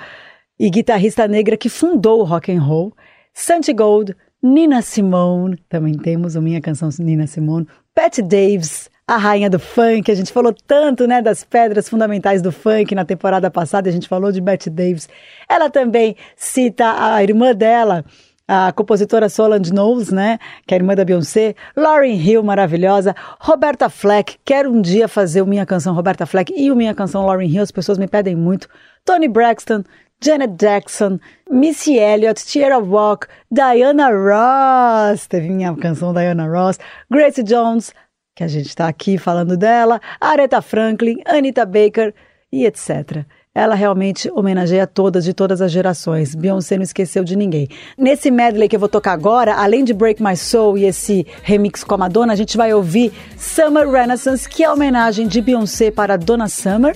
e 0.59 0.69
guitarrista 0.69 1.27
negra 1.27 1.57
que 1.57 1.67
fundou 1.67 2.19
o 2.19 2.23
rock 2.23 2.51
and 2.51 2.61
roll. 2.61 2.93
Santi 3.33 3.73
Gold, 3.73 4.15
Nina 4.43 4.81
Simone, 4.81 5.57
também 5.69 5.95
temos 5.97 6.35
a 6.35 6.41
minha 6.41 6.59
canção 6.59 6.89
Nina 6.99 7.27
Simone, 7.27 7.67
Pat 7.93 8.17
Davis, 8.21 8.89
a 9.05 9.15
rainha 9.15 9.49
do 9.49 9.59
funk, 9.59 10.09
a 10.09 10.15
gente 10.15 10.31
falou 10.31 10.55
tanto, 10.65 11.05
né, 11.05 11.21
das 11.21 11.43
pedras 11.43 11.87
fundamentais 11.87 12.41
do 12.41 12.51
funk 12.51 12.95
na 12.95 13.05
temporada 13.05 13.51
passada, 13.51 13.87
a 13.87 13.91
gente 13.91 14.07
falou 14.07 14.31
de 14.31 14.41
Bette 14.41 14.69
Davis. 14.69 15.07
Ela 15.47 15.69
também 15.69 16.15
cita 16.35 17.13
a 17.13 17.21
irmã 17.21 17.53
dela, 17.53 18.03
a 18.47 18.71
compositora 18.71 19.29
Solange 19.29 19.71
Knowles, 19.71 20.11
né, 20.11 20.39
que 20.65 20.73
é 20.73 20.77
a 20.77 20.79
irmã 20.79 20.95
da 20.95 21.05
Beyoncé, 21.05 21.53
Lauryn 21.75 22.15
Hill, 22.15 22.41
maravilhosa, 22.41 23.15
Roberta 23.39 23.89
Fleck, 23.89 24.37
quero 24.43 24.71
um 24.71 24.81
dia 24.81 25.07
fazer 25.07 25.43
o 25.43 25.45
Minha 25.45 25.67
Canção 25.67 25.93
Roberta 25.93 26.25
Fleck 26.25 26.51
e 26.55 26.71
o 26.71 26.75
Minha 26.75 26.95
Canção 26.95 27.27
Lauryn 27.27 27.47
Hill, 27.47 27.61
as 27.61 27.71
pessoas 27.71 27.99
me 27.99 28.07
pedem 28.07 28.35
muito, 28.35 28.67
Tony 29.05 29.27
Braxton, 29.27 29.83
Janet 30.23 30.53
Jackson, 30.55 31.19
Missy 31.49 31.97
Elliott, 31.97 32.45
Tierra 32.45 32.77
Walk, 32.77 33.27
Diana 33.51 34.09
Ross, 34.11 35.25
teve 35.27 35.49
minha 35.49 35.75
canção 35.75 36.13
Diana 36.13 36.47
Ross, 36.47 36.77
Grace 37.09 37.41
Jones, 37.41 37.91
que 38.35 38.43
a 38.43 38.47
gente 38.47 38.67
está 38.67 38.87
aqui 38.87 39.17
falando 39.17 39.57
dela, 39.57 39.99
Aretha 40.19 40.61
Franklin, 40.61 41.21
Anita 41.25 41.65
Baker 41.65 42.13
e 42.51 42.67
etc. 42.67 43.25
Ela 43.53 43.73
realmente 43.73 44.31
homenageia 44.31 44.85
todas, 44.85 45.25
de 45.25 45.33
todas 45.33 45.59
as 45.59 45.71
gerações. 45.71 46.35
Beyoncé 46.35 46.77
não 46.77 46.83
esqueceu 46.83 47.23
de 47.23 47.35
ninguém. 47.35 47.67
Nesse 47.97 48.29
medley 48.29 48.69
que 48.69 48.75
eu 48.75 48.79
vou 48.79 48.87
tocar 48.87 49.13
agora, 49.13 49.55
além 49.55 49.83
de 49.83 49.93
Break 49.93 50.23
My 50.23 50.37
Soul 50.37 50.77
e 50.77 50.85
esse 50.85 51.25
remix 51.41 51.83
com 51.83 51.95
a 51.95 51.97
Madonna, 51.97 52.31
a 52.31 52.35
gente 52.35 52.55
vai 52.55 52.71
ouvir 52.73 53.11
Summer 53.37 53.89
Renaissance, 53.89 54.47
que 54.47 54.63
é 54.63 54.67
a 54.67 54.73
homenagem 54.73 55.27
de 55.27 55.41
Beyoncé 55.41 55.89
para 55.89 56.15
Donna 56.15 56.47
Summer, 56.47 56.95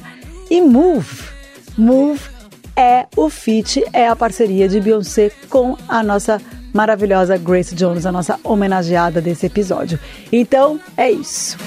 e 0.49 0.61
Move. 0.61 1.23
Move 1.77 2.34
é 2.75 3.07
o 3.15 3.29
feat, 3.29 3.83
é 3.93 4.07
a 4.07 4.15
parceria 4.15 4.67
de 4.67 4.79
Beyoncé 4.79 5.31
com 5.49 5.77
a 5.87 6.03
nossa 6.03 6.41
maravilhosa 6.73 7.37
Grace 7.37 7.73
Jones, 7.73 8.05
a 8.05 8.11
nossa 8.11 8.39
homenageada 8.43 9.21
desse 9.21 9.45
episódio. 9.45 9.99
Então, 10.31 10.79
é 10.97 11.09
isso. 11.09 11.57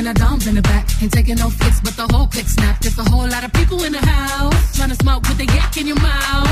And 0.00 0.08
a 0.08 0.14
dom's 0.14 0.46
in 0.46 0.54
the 0.54 0.62
back. 0.62 0.86
Ain't 1.02 1.12
taking 1.12 1.36
no 1.36 1.50
flicks, 1.50 1.80
but 1.80 1.94
the 1.94 2.06
whole 2.12 2.26
click 2.26 2.46
snap. 2.46 2.80
There's 2.80 2.98
a 2.98 3.04
whole 3.04 3.28
lot 3.28 3.44
of 3.44 3.52
people 3.52 3.82
in 3.84 3.92
the 3.92 3.98
house 3.98 4.76
trying 4.76 4.88
to 4.88 4.94
smoke 4.94 5.22
with 5.28 5.36
the 5.36 5.44
yak 5.44 5.76
in 5.76 5.86
your 5.86 6.00
mouth. 6.00 6.48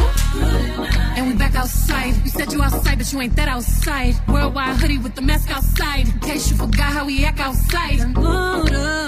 And 1.16 1.28
we 1.28 1.34
back 1.34 1.54
outside. 1.54 2.14
You 2.24 2.30
said 2.30 2.52
you 2.52 2.62
outside, 2.62 2.98
but 2.98 3.10
you 3.12 3.20
ain't 3.20 3.36
that 3.36 3.48
outside. 3.48 4.14
Worldwide 4.28 4.76
hoodie 4.76 4.98
with 4.98 5.14
the 5.14 5.22
mask 5.22 5.50
outside. 5.50 6.08
In 6.08 6.20
case 6.20 6.50
you 6.50 6.56
forgot 6.56 6.92
how 6.92 7.06
we 7.06 7.24
act 7.24 7.40
outside. 7.40 7.98
Motivation. 8.14 9.07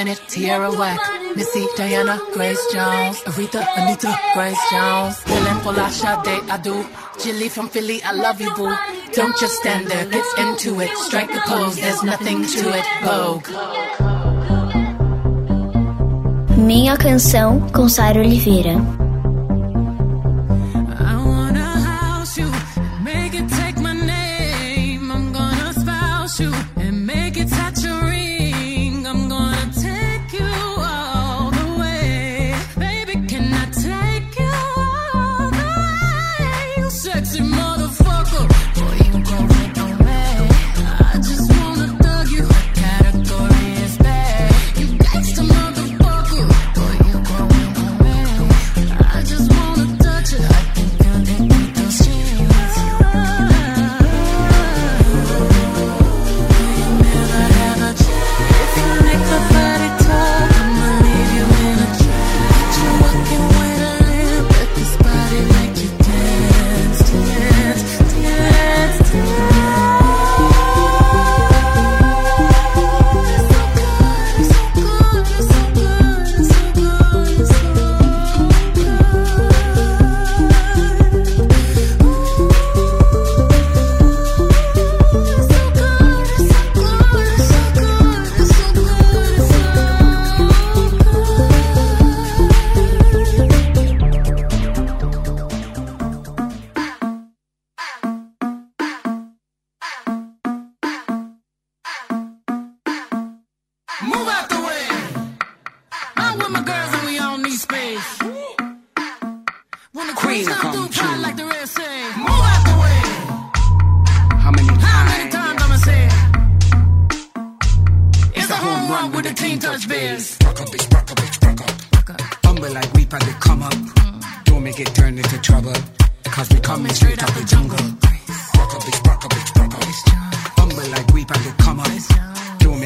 Janet, 0.00 0.22
Tierra 0.28 0.70
Whack, 0.70 0.98
Missy, 1.36 1.66
Diana, 1.76 2.18
Grace 2.32 2.58
Jones, 2.72 3.20
Aretha, 3.24 3.62
Anita, 3.76 4.18
Grace 4.32 4.56
Jones, 4.70 5.20
Dylan, 5.24 5.60
Polasha, 5.60 6.22
De 6.24 6.40
Adu, 6.48 6.86
Jilly 7.22 7.50
from 7.50 7.68
Philly, 7.68 8.02
I 8.02 8.12
love 8.12 8.40
you, 8.40 8.50
boo. 8.54 8.74
Don't 9.12 9.36
just 9.38 9.56
stand 9.56 9.88
there, 9.88 10.06
get 10.06 10.24
into 10.38 10.80
it, 10.80 10.88
strike 10.96 11.30
a 11.34 11.40
pose, 11.40 11.76
there's 11.76 12.02
nothing 12.02 12.46
to 12.46 12.78
it, 12.78 12.84
Vogue. 13.04 13.46
Minha 16.56 16.96
canção 16.96 17.60
com 17.70 17.86
Sara 17.86 18.20
Oliveira. 18.20 18.99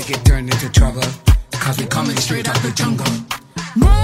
get 0.07 0.25
turned 0.25 0.53
into 0.53 0.69
trouble. 0.71 1.03
Cause 1.53 1.79
we 1.79 1.87
coming 1.87 2.17
straight 2.17 2.49
out 2.49 2.57
the 2.57 2.71
jungle. 2.73 4.04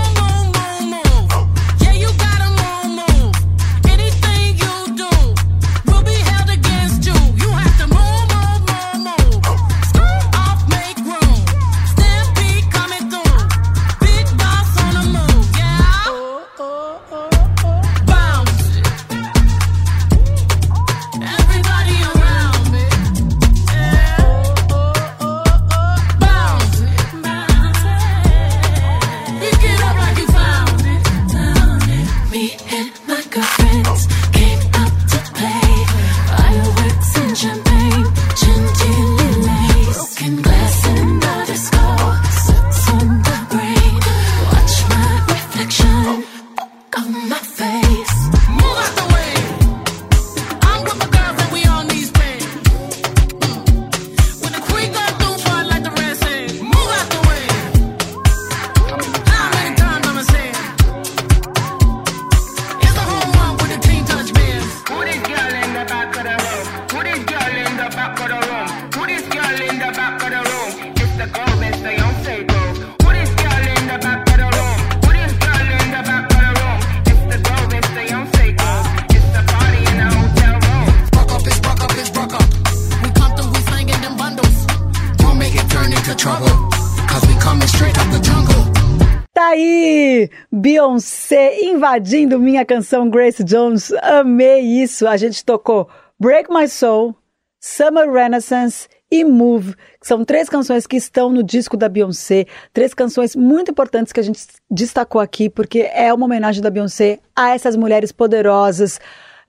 invadindo 91.91 92.39
minha 92.39 92.65
canção 92.65 93.11
Grace 93.11 93.43
Jones, 93.43 93.93
amei 93.95 94.61
isso. 94.61 95.09
A 95.09 95.17
gente 95.17 95.45
tocou 95.45 95.89
Break 96.21 96.49
My 96.49 96.69
Soul, 96.69 97.17
Summer 97.61 98.09
Renaissance 98.09 98.89
e 99.11 99.25
Move, 99.25 99.75
que 100.01 100.07
são 100.07 100.25
três 100.25 100.49
canções 100.49 100.87
que 100.87 100.97
estão 100.97 101.31
no 101.31 101.43
disco 101.43 101.77
da 101.77 101.89
Beyoncé, 101.89 102.47
três 102.73 102.95
canções 102.95 103.35
muito 103.35 103.73
importantes 103.73 104.13
que 104.13 104.21
a 104.21 104.23
gente 104.23 104.41
destacou 104.71 105.21
aqui, 105.21 105.51
porque 105.51 105.91
é 105.93 106.15
uma 106.15 106.27
homenagem 106.27 106.63
da 106.63 106.71
Beyoncé 106.71 107.19
a 107.35 107.51
essas 107.51 107.75
mulheres 107.75 108.13
poderosas 108.13 109.01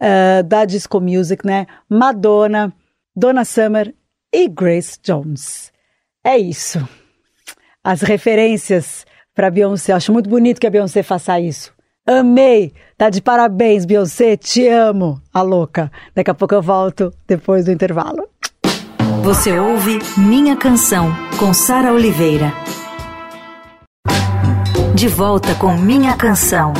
uh, 0.01 0.43
da 0.43 0.65
disco 0.65 0.99
music, 0.99 1.45
né? 1.45 1.67
Madonna, 1.87 2.73
Donna 3.15 3.45
Summer 3.45 3.93
e 4.33 4.47
Grace 4.47 4.97
Jones. 5.03 5.71
É 6.23 6.39
isso. 6.39 6.79
As 7.83 8.01
referências 8.01 9.05
para 9.35 9.51
Beyoncé. 9.51 9.91
Eu 9.91 9.97
acho 9.97 10.11
muito 10.11 10.27
bonito 10.27 10.59
que 10.59 10.65
a 10.65 10.71
Beyoncé 10.71 11.03
faça 11.03 11.39
isso. 11.39 11.71
Amei! 12.07 12.73
Tá 12.97 13.09
de 13.09 13.21
parabéns, 13.21 13.85
Beyoncé, 13.85 14.35
te 14.35 14.67
amo, 14.67 15.21
a 15.33 15.41
louca. 15.41 15.91
Daqui 16.15 16.31
a 16.31 16.33
pouco 16.33 16.55
eu 16.55 16.61
volto 16.61 17.13
depois 17.27 17.65
do 17.65 17.71
intervalo. 17.71 18.27
Você 19.23 19.57
ouve 19.59 19.99
Minha 20.17 20.55
Canção 20.55 21.11
com 21.39 21.53
Sara 21.53 21.93
Oliveira. 21.93 22.51
De 24.95 25.07
volta 25.07 25.53
com 25.55 25.77
Minha 25.77 26.15
Canção. 26.15 26.73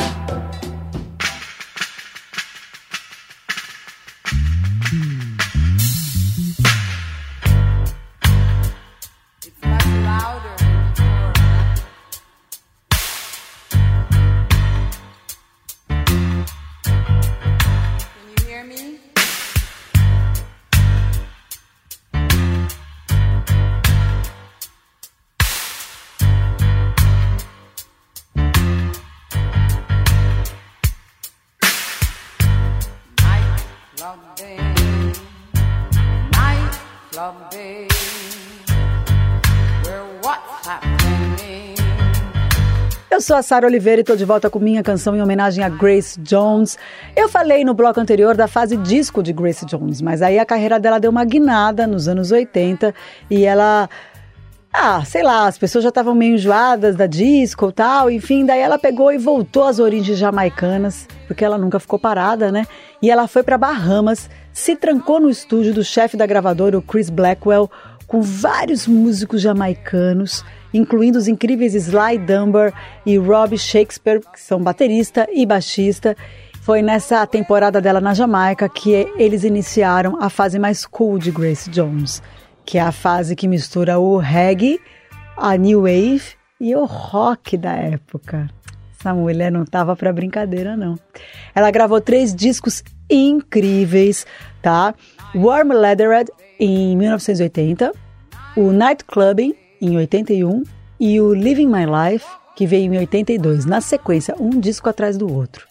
Sou 43.22 43.36
a 43.36 43.42
Sara 43.42 43.66
Oliveira 43.66 44.00
e 44.00 44.04
tô 44.04 44.16
de 44.16 44.24
volta 44.24 44.50
com 44.50 44.58
minha 44.58 44.82
canção 44.82 45.14
em 45.14 45.22
homenagem 45.22 45.62
a 45.62 45.68
Grace 45.68 46.18
Jones. 46.20 46.76
Eu 47.14 47.28
falei 47.28 47.64
no 47.64 47.72
bloco 47.72 48.00
anterior 48.00 48.36
da 48.36 48.48
fase 48.48 48.76
disco 48.76 49.22
de 49.22 49.32
Grace 49.32 49.64
Jones, 49.64 50.02
mas 50.02 50.20
aí 50.22 50.40
a 50.40 50.44
carreira 50.44 50.80
dela 50.80 50.98
deu 50.98 51.10
uma 51.10 51.24
guinada 51.24 51.86
nos 51.86 52.08
anos 52.08 52.32
80 52.32 52.92
e 53.30 53.44
ela 53.44 53.88
ah, 54.72 55.04
sei 55.04 55.22
lá, 55.22 55.46
as 55.46 55.56
pessoas 55.56 55.84
já 55.84 55.90
estavam 55.90 56.14
meio 56.14 56.34
enjoadas 56.34 56.96
da 56.96 57.06
disco 57.06 57.68
e 57.68 57.72
tal, 57.72 58.10
enfim, 58.10 58.44
daí 58.44 58.60
ela 58.60 58.78
pegou 58.78 59.12
e 59.12 59.18
voltou 59.18 59.64
às 59.64 59.78
origens 59.78 60.18
jamaicanas, 60.18 61.06
porque 61.28 61.44
ela 61.44 61.58
nunca 61.58 61.78
ficou 61.78 61.98
parada, 61.98 62.50
né? 62.50 62.66
E 63.00 63.10
ela 63.10 63.28
foi 63.28 63.42
para 63.42 63.58
Bahamas, 63.58 64.30
se 64.50 64.74
trancou 64.74 65.20
no 65.20 65.28
estúdio 65.28 65.74
do 65.74 65.84
chefe 65.84 66.16
da 66.16 66.26
gravadora, 66.26 66.78
o 66.78 66.82
Chris 66.82 67.10
Blackwell, 67.10 67.70
com 68.06 68.22
vários 68.22 68.86
músicos 68.86 69.42
jamaicanos, 69.42 70.42
incluindo 70.72 71.18
os 71.18 71.28
incríveis 71.28 71.74
Sly 71.74 72.18
Dunbar 72.18 72.72
e 73.04 73.16
Rob 73.16 73.56
Shakespeare, 73.56 74.20
que 74.20 74.40
são 74.40 74.62
baterista 74.62 75.28
e 75.32 75.44
baixista. 75.44 76.16
Foi 76.62 76.80
nessa 76.80 77.26
temporada 77.26 77.80
dela 77.80 78.00
na 78.00 78.14
Jamaica 78.14 78.68
que 78.68 79.08
eles 79.16 79.44
iniciaram 79.44 80.18
a 80.20 80.30
fase 80.30 80.58
mais 80.58 80.86
cool 80.86 81.18
de 81.18 81.30
Grace 81.30 81.68
Jones 81.68 82.22
que 82.64 82.78
é 82.78 82.80
a 82.80 82.92
fase 82.92 83.36
que 83.36 83.48
mistura 83.48 83.98
o 83.98 84.18
reggae, 84.18 84.80
a 85.36 85.56
new 85.56 85.82
wave 85.82 86.22
e 86.60 86.74
o 86.74 86.84
rock 86.84 87.56
da 87.56 87.72
época. 87.72 88.48
Essa 88.98 89.12
mulher 89.12 89.50
não 89.50 89.64
tava 89.64 89.96
para 89.96 90.12
brincadeira 90.12 90.76
não. 90.76 90.96
Ela 91.54 91.70
gravou 91.70 92.00
três 92.00 92.34
discos 92.34 92.82
incríveis, 93.10 94.24
tá? 94.60 94.94
Warm 95.34 95.72
Leatherhead 95.72 96.30
em 96.58 96.96
1980, 96.96 97.92
o 98.56 98.70
Night 98.70 99.04
Clubbing 99.04 99.54
em 99.82 99.96
81 99.96 100.62
e 100.98 101.20
o 101.20 101.34
Living 101.34 101.66
My 101.66 101.84
Life 101.84 102.26
que 102.54 102.66
veio 102.66 102.92
em 102.92 102.98
82, 102.98 103.64
na 103.64 103.80
sequência, 103.80 104.34
um 104.38 104.50
disco 104.50 104.88
atrás 104.88 105.16
do 105.16 105.32
outro. 105.32 105.66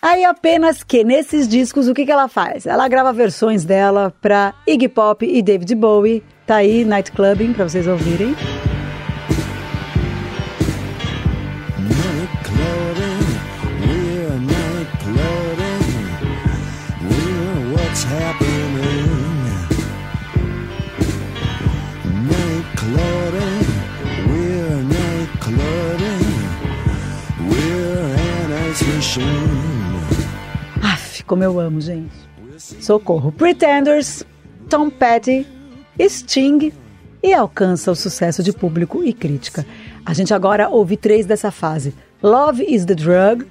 Aí 0.00 0.24
apenas 0.24 0.84
que 0.84 1.02
nesses 1.02 1.48
discos 1.48 1.88
o 1.88 1.94
que, 1.94 2.04
que 2.04 2.12
ela 2.12 2.28
faz? 2.28 2.66
Ela 2.66 2.86
grava 2.86 3.12
versões 3.12 3.64
dela 3.64 4.14
para 4.20 4.54
Iggy 4.66 4.88
Pop 4.88 5.26
e 5.26 5.42
David 5.42 5.74
Bowie. 5.74 6.22
Tá 6.46 6.56
aí 6.56 6.84
Night 6.84 7.10
Clubbing 7.12 7.52
para 7.52 7.68
vocês 7.68 7.86
ouvirem. 7.86 8.34
Como 31.26 31.42
eu 31.42 31.58
amo, 31.58 31.80
gente. 31.80 32.14
Socorro. 32.56 33.32
Pretenders, 33.32 34.24
Tom 34.70 34.88
Petty, 34.88 35.46
Sting 36.00 36.72
e 37.22 37.34
alcança 37.34 37.90
o 37.90 37.96
sucesso 37.96 38.42
de 38.42 38.52
público 38.52 39.02
e 39.04 39.12
crítica. 39.12 39.66
A 40.04 40.14
gente 40.14 40.32
agora 40.32 40.68
ouve 40.68 40.96
três 40.96 41.26
dessa 41.26 41.50
fase. 41.50 41.94
Love 42.22 42.64
is 42.64 42.84
the 42.84 42.94
Drug, 42.94 43.44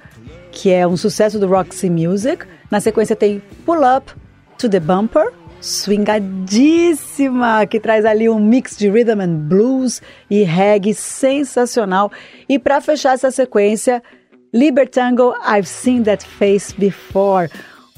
que 0.50 0.72
é 0.72 0.86
um 0.86 0.96
sucesso 0.96 1.38
do 1.38 1.46
Roxy 1.46 1.90
Music. 1.90 2.46
Na 2.70 2.80
sequência 2.80 3.14
tem 3.14 3.42
Pull 3.64 3.80
Up 3.96 4.12
to 4.58 4.68
the 4.68 4.80
Bumper, 4.80 5.32
swingadíssima, 5.60 7.66
que 7.66 7.78
traz 7.78 8.04
ali 8.04 8.28
um 8.28 8.40
mix 8.40 8.76
de 8.76 8.88
rhythm 8.88 9.20
and 9.20 9.48
blues 9.48 10.02
e 10.30 10.42
reggae 10.42 10.94
sensacional. 10.94 12.10
E 12.48 12.58
para 12.58 12.80
fechar 12.80 13.14
essa 13.14 13.30
sequência, 13.30 14.02
Libertango 14.56 15.34
I've 15.46 15.68
Seen 15.68 16.02
That 16.04 16.24
Face 16.24 16.74
Before. 16.78 17.50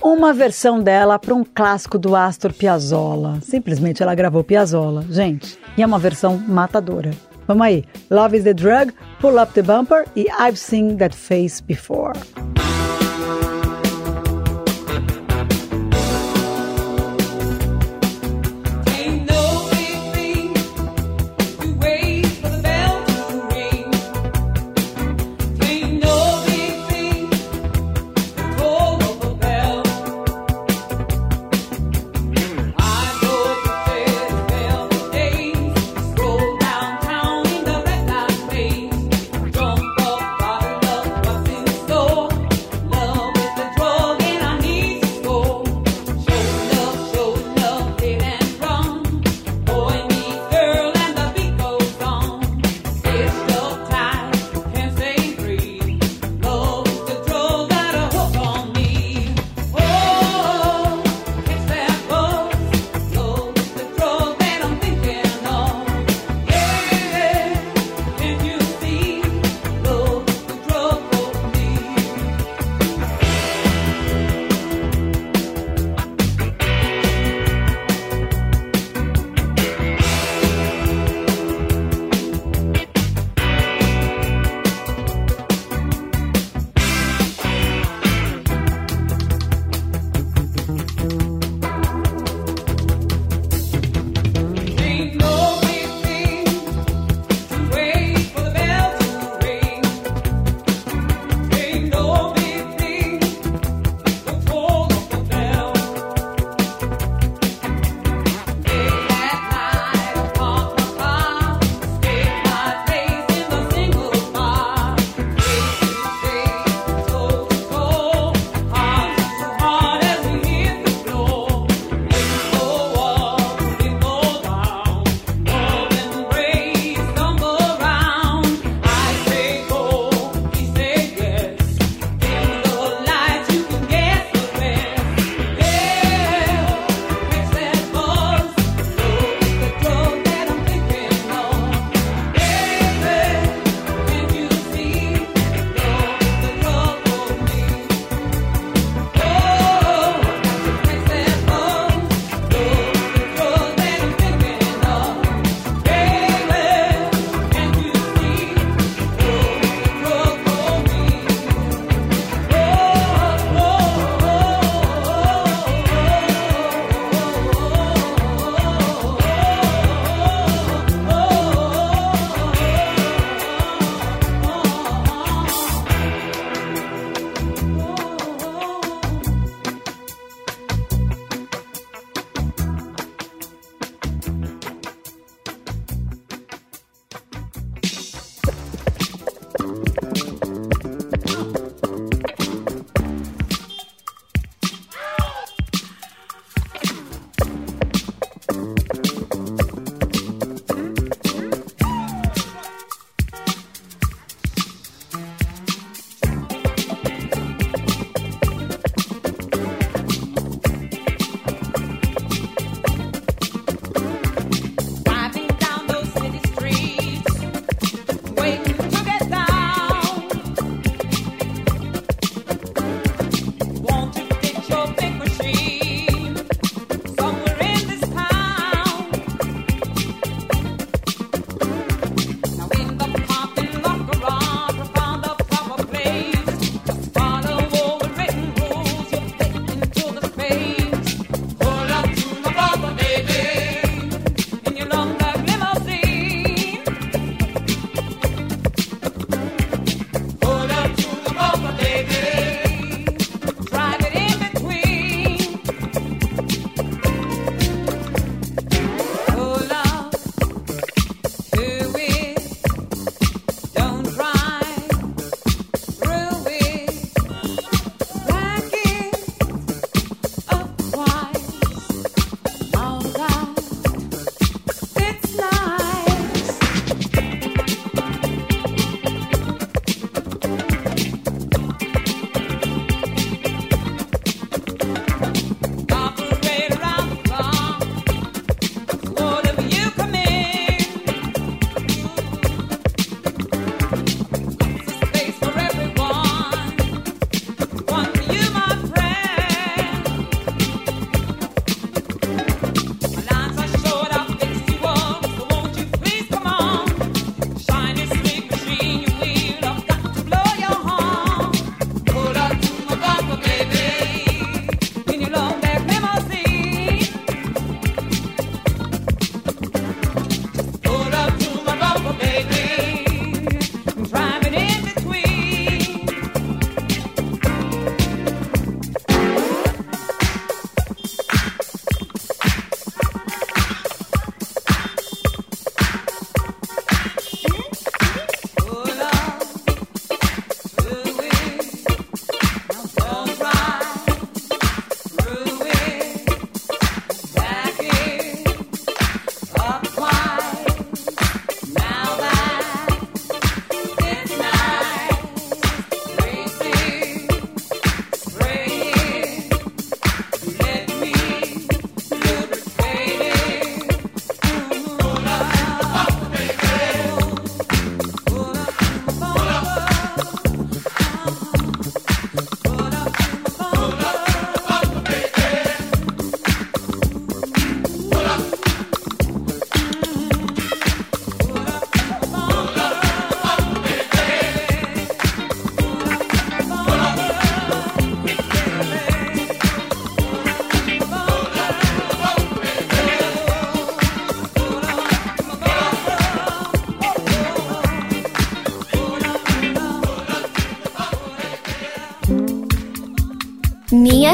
Uma 0.02 0.32
versão 0.32 0.82
dela 0.82 1.16
para 1.16 1.32
um 1.32 1.44
clássico 1.44 1.96
do 1.96 2.16
Astor 2.16 2.52
Piazzolla. 2.52 3.38
Simplesmente 3.42 4.02
ela 4.02 4.12
gravou 4.12 4.42
Piazzolla, 4.42 5.04
gente. 5.08 5.56
E 5.76 5.84
é 5.84 5.86
uma 5.86 6.00
versão 6.00 6.36
matadora. 6.36 7.12
Vamos 7.46 7.64
aí. 7.64 7.84
Love 8.10 8.38
is 8.38 8.42
the 8.42 8.54
Drug, 8.54 8.92
Pull 9.20 9.40
Up 9.40 9.52
the 9.52 9.62
Bumper 9.62 10.04
e 10.16 10.26
I've 10.36 10.58
Seen 10.58 10.96
That 10.96 11.14
Face 11.14 11.62
Before. 11.62 12.12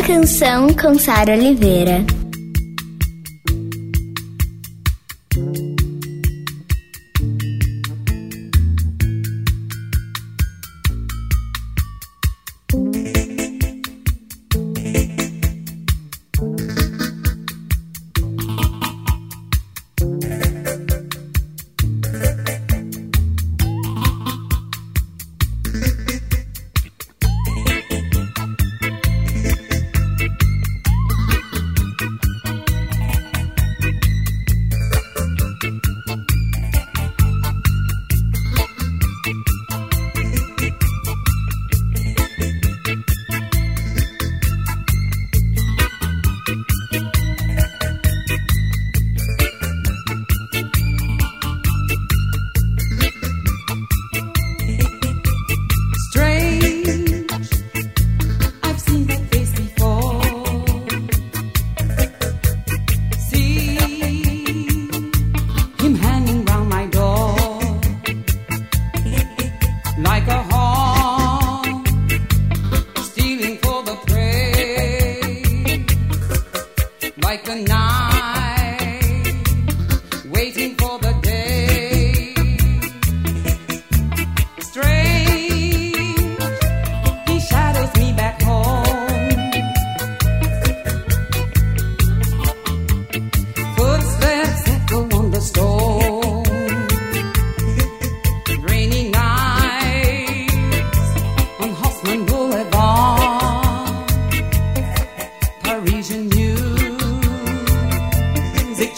Canção 0.06 0.66
com 0.74 0.98
Sara 0.98 1.32
Oliveira. 1.32 2.04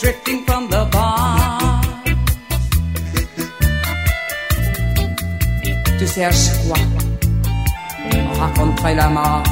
Drifting 0.01 0.44
from 0.44 0.68
the 0.68 0.84
bar. 0.92 1.80
Tu 5.99 6.07
cherches 6.07 6.51
quoi? 6.66 6.78
Raconterai 8.38 8.94
la 8.94 9.09
mort. 9.09 9.42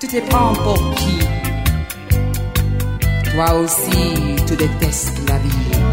Tu 0.00 0.06
te 0.08 0.20
prends 0.28 0.54
pour 0.64 0.78
qui? 0.94 1.18
Toi 3.30 3.54
aussi, 3.60 4.36
tu 4.46 4.56
détestes 4.56 5.20
la 5.28 5.38
vie. 5.38 5.85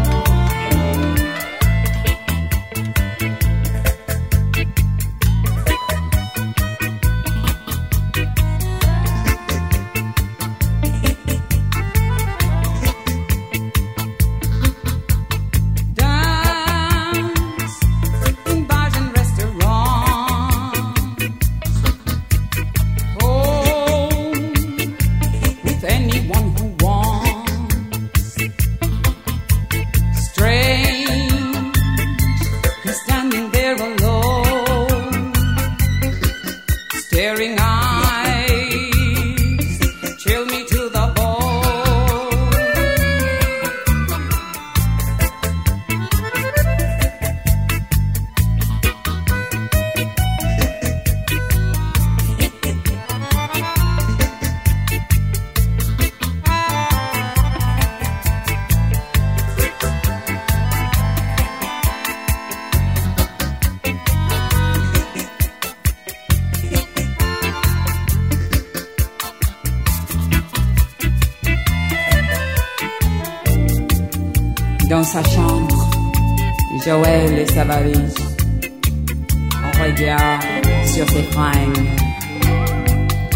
Sur 80.94 81.10
ses 81.10 81.24
fringues, 81.24 81.88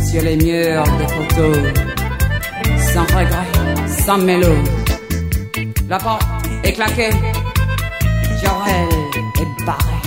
sur 0.09 0.23
les 0.23 0.37
murs 0.37 0.85
des 0.99 1.09
photos, 1.09 1.57
sans 2.93 3.03
regret, 3.03 3.49
sans 3.89 4.19
mélo. 4.19 4.55
La 5.89 5.99
porte 5.99 6.23
est 6.63 6.73
claquée, 6.73 7.11
Joël 8.41 8.89
est 9.41 9.67
barré. 9.67 9.99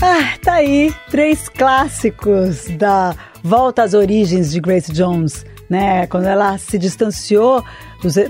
Ah, 0.00 0.38
tá 0.42 0.54
aí, 0.54 0.90
três 1.10 1.36
clássicos 1.54 2.68
da 2.78 3.14
volta 3.42 3.82
às 3.82 3.92
origens 3.92 4.52
de 4.52 4.58
Grace 4.58 4.90
Jones, 4.90 5.44
né? 5.68 6.06
Quando 6.06 6.28
ela 6.28 6.56
se 6.56 6.78
distanciou 6.78 7.62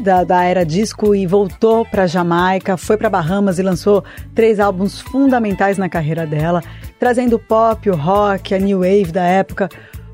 da, 0.00 0.22
da 0.24 0.44
era 0.44 0.64
disco 0.64 1.14
e 1.14 1.26
voltou 1.26 1.84
para 1.84 2.06
Jamaica, 2.06 2.76
foi 2.76 2.96
para 2.96 3.10
Bahamas 3.10 3.58
e 3.58 3.62
lançou 3.62 4.04
três 4.34 4.60
álbuns 4.60 5.00
fundamentais 5.00 5.76
na 5.76 5.88
carreira 5.88 6.26
dela, 6.26 6.62
trazendo 6.98 7.36
o 7.36 7.38
pop, 7.38 7.90
o 7.90 7.96
rock, 7.96 8.54
a 8.54 8.58
new 8.58 8.78
wave 8.78 9.10
da 9.10 9.24
época, 9.24 9.68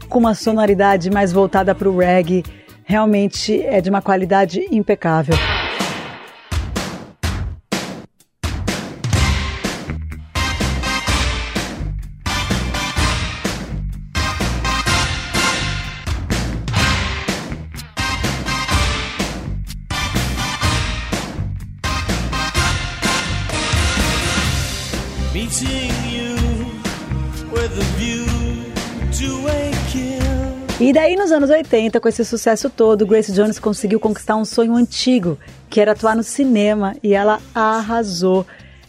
com 0.08 0.18
uma 0.18 0.34
sonoridade 0.34 1.10
mais 1.10 1.32
voltada 1.32 1.74
para 1.74 1.88
o 1.88 1.98
reggae. 1.98 2.42
Realmente 2.84 3.62
é 3.62 3.80
de 3.80 3.90
uma 3.90 4.00
qualidade 4.00 4.66
impecável. 4.70 5.36
Nos 31.30 31.36
anos 31.36 31.50
80, 31.50 32.00
com 32.00 32.08
esse 32.08 32.24
sucesso 32.24 32.68
todo, 32.68 33.06
Grace 33.06 33.30
Jones 33.30 33.60
conseguiu 33.60 34.00
conquistar 34.00 34.34
um 34.34 34.44
sonho 34.44 34.74
antigo, 34.74 35.38
que 35.68 35.80
era 35.80 35.92
atuar 35.92 36.16
no 36.16 36.24
cinema, 36.24 36.96
e 37.04 37.14
ela 37.14 37.38
arrasou. 37.54 38.44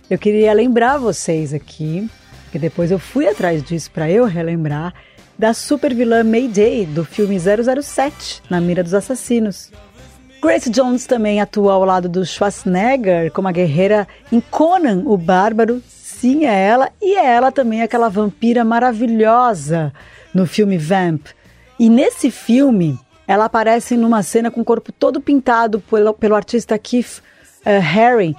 Eu 0.10 0.18
queria 0.18 0.52
lembrar 0.52 0.98
vocês 0.98 1.54
aqui, 1.54 2.10
que 2.52 2.58
depois 2.58 2.90
eu 2.90 2.98
fui 2.98 3.28
atrás 3.28 3.62
disso 3.62 3.92
para 3.92 4.10
eu 4.10 4.26
relembrar, 4.26 4.92
da 5.38 5.54
super 5.54 5.94
vilã 5.94 6.24
Mayday, 6.24 6.88
do 6.88 7.06
filme 7.06 7.38
007, 7.40 8.42
Na 8.50 8.60
Mira 8.60 8.82
dos 8.82 8.96
Assassinos. 8.96 9.72
Grace 10.42 10.72
Jones 10.72 11.06
também 11.06 11.40
atua 11.40 11.74
ao 11.74 11.86
lado 11.86 12.10
do 12.10 12.26
Schwarzenegger 12.26 13.32
como 13.32 13.50
a 13.50 13.52
guerreira 13.52 14.08
em 14.32 14.42
Conan 14.42 15.04
o 15.06 15.16
Bárbaro, 15.16 15.80
sim, 15.88 16.46
é 16.46 16.60
ela. 16.60 16.90
E 17.00 17.14
é 17.14 17.24
ela 17.24 17.52
também 17.52 17.84
aquela 17.84 18.10
vampira 18.10 18.66
maravilhosa 18.66 19.94
no 20.34 20.48
filme 20.48 20.80
Vamp. 20.80 21.28
E 21.82 21.90
nesse 21.90 22.30
filme, 22.30 23.00
ela 23.28 23.46
aparece 23.46 23.98
numa 23.98 24.22
cena 24.22 24.52
com 24.52 24.62
o 24.62 24.64
corpo 24.64 24.92
todo 24.92 25.20
pintado 25.20 25.80
pelo, 25.90 26.14
pelo 26.14 26.36
artista 26.36 26.78
Keith 26.78 27.24
uh, 27.66 28.00
Haring. 28.00 28.36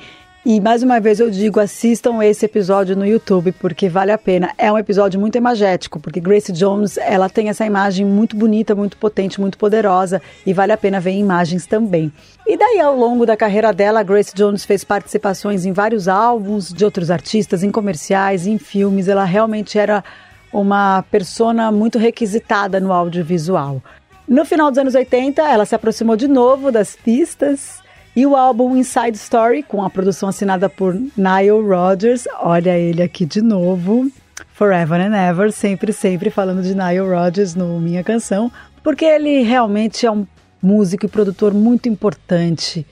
E 0.47 0.61
mais 0.61 0.85
uma 0.85 1.01
vez 1.01 1.19
eu 1.19 1.29
digo, 1.29 1.59
assistam 1.59 2.23
esse 2.23 2.47
episódio 2.47 2.95
no 2.95 3.05
YouTube 3.05 3.51
porque 3.51 3.89
vale 3.89 4.13
a 4.13 4.19
pena. 4.19 4.53
É 4.57 4.71
um 4.71 4.79
episódio 4.79 5.19
muito 5.19 5.37
imagético, 5.37 5.99
porque 5.99 6.21
Grace 6.21 6.53
Jones, 6.53 6.97
ela 6.99 7.29
tem 7.29 7.49
essa 7.49 7.67
imagem 7.67 8.07
muito 8.07 8.37
bonita, 8.37 8.77
muito 8.77 8.97
potente, 8.97 9.41
muito 9.41 9.59
poderosa 9.59 10.23
e 10.47 10.53
vale 10.53 10.71
a 10.71 10.77
pena 10.77 11.01
ver 11.01 11.11
imagens 11.11 11.67
também. 11.67 12.13
E 12.47 12.57
daí 12.57 12.79
ao 12.79 12.97
longo 12.97 13.27
da 13.27 13.37
carreira 13.37 13.73
dela, 13.73 14.05
Grace 14.05 14.33
Jones 14.37 14.65
fez 14.65 14.85
participações 14.85 15.65
em 15.65 15.73
vários 15.73 16.07
álbuns 16.07 16.73
de 16.73 16.85
outros 16.85 17.11
artistas, 17.11 17.65
em 17.65 17.73
comerciais, 17.73 18.47
em 18.47 18.57
filmes. 18.57 19.09
Ela 19.09 19.25
realmente 19.25 19.81
era 19.81 20.05
uma 20.53 21.03
persona 21.11 21.73
muito 21.73 21.99
requisitada 21.99 22.79
no 22.79 22.93
audiovisual. 22.93 23.83
No 24.29 24.45
final 24.45 24.71
dos 24.71 24.79
anos 24.79 24.95
80, 24.95 25.43
ela 25.43 25.65
se 25.65 25.75
aproximou 25.75 26.17
de 26.17 26.29
novo 26.29 26.71
das 26.71 26.95
pistas 26.95 27.83
e 28.15 28.27
o 28.27 28.37
álbum 28.37 28.77
Inside 28.77 29.17
Story, 29.17 29.63
com 29.63 29.83
a 29.83 29.89
produção 29.89 30.29
assinada 30.29 30.69
por 30.69 30.95
Nile 30.95 31.67
Rodgers, 31.67 32.29
olha 32.41 32.79
ele 32.79 33.03
aqui 33.03 33.25
de 33.25 33.41
novo, 33.41 34.11
Forever 34.53 35.01
and 35.01 35.17
Ever, 35.17 35.51
sempre, 35.51 35.93
sempre 35.93 36.29
falando 36.29 36.63
de 36.63 36.75
Nile 36.75 37.01
Rodgers 37.01 37.55
no 37.55 37.81
Minha 37.81 38.05
Canção, 38.05 38.53
porque 38.83 39.05
ele 39.05 39.43
realmente 39.43 40.05
é 40.05 40.11
um 40.11 40.27
músico 40.63 41.07
e 41.07 41.09
produtor 41.09 41.55
muito 41.55 41.89
importante 41.89 42.87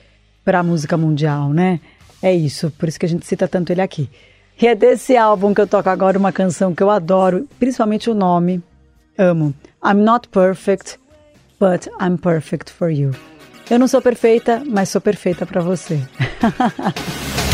para 0.45 0.61
a 0.61 0.63
música 0.63 0.97
mundial, 0.97 1.51
né? 1.53 1.81
É 2.23 2.35
isso, 2.35 2.71
por 2.79 2.89
isso 2.89 2.99
que 2.99 3.07
a 3.07 3.09
gente 3.09 3.27
cita 3.27 3.47
tanto 3.47 3.71
ele 3.71 3.81
aqui. 3.83 4.09
E 4.61 4.67
é 4.67 4.75
desse 4.75 5.17
álbum 5.17 5.55
que 5.55 5.61
eu 5.63 5.67
toco 5.67 5.89
agora 5.89 6.19
uma 6.19 6.33
canção 6.33 6.75
que 6.75 6.83
eu 6.83 6.91
adoro, 6.91 7.49
principalmente 7.59 8.11
o 8.11 8.15
nome, 8.15 8.63
amo. 9.17 9.55
I'm 9.83 10.03
not 10.03 10.29
perfect, 10.29 10.99
but 11.59 11.87
I'm 11.99 12.19
perfect 12.19 12.71
for 12.71 12.91
you. 12.91 13.13
Eu 13.71 13.79
não 13.79 13.89
sou 13.89 14.03
perfeita, 14.03 14.63
mas 14.67 14.91
sou 14.91 15.01
perfeita 15.01 15.47
para 15.47 15.63
você. 15.63 15.99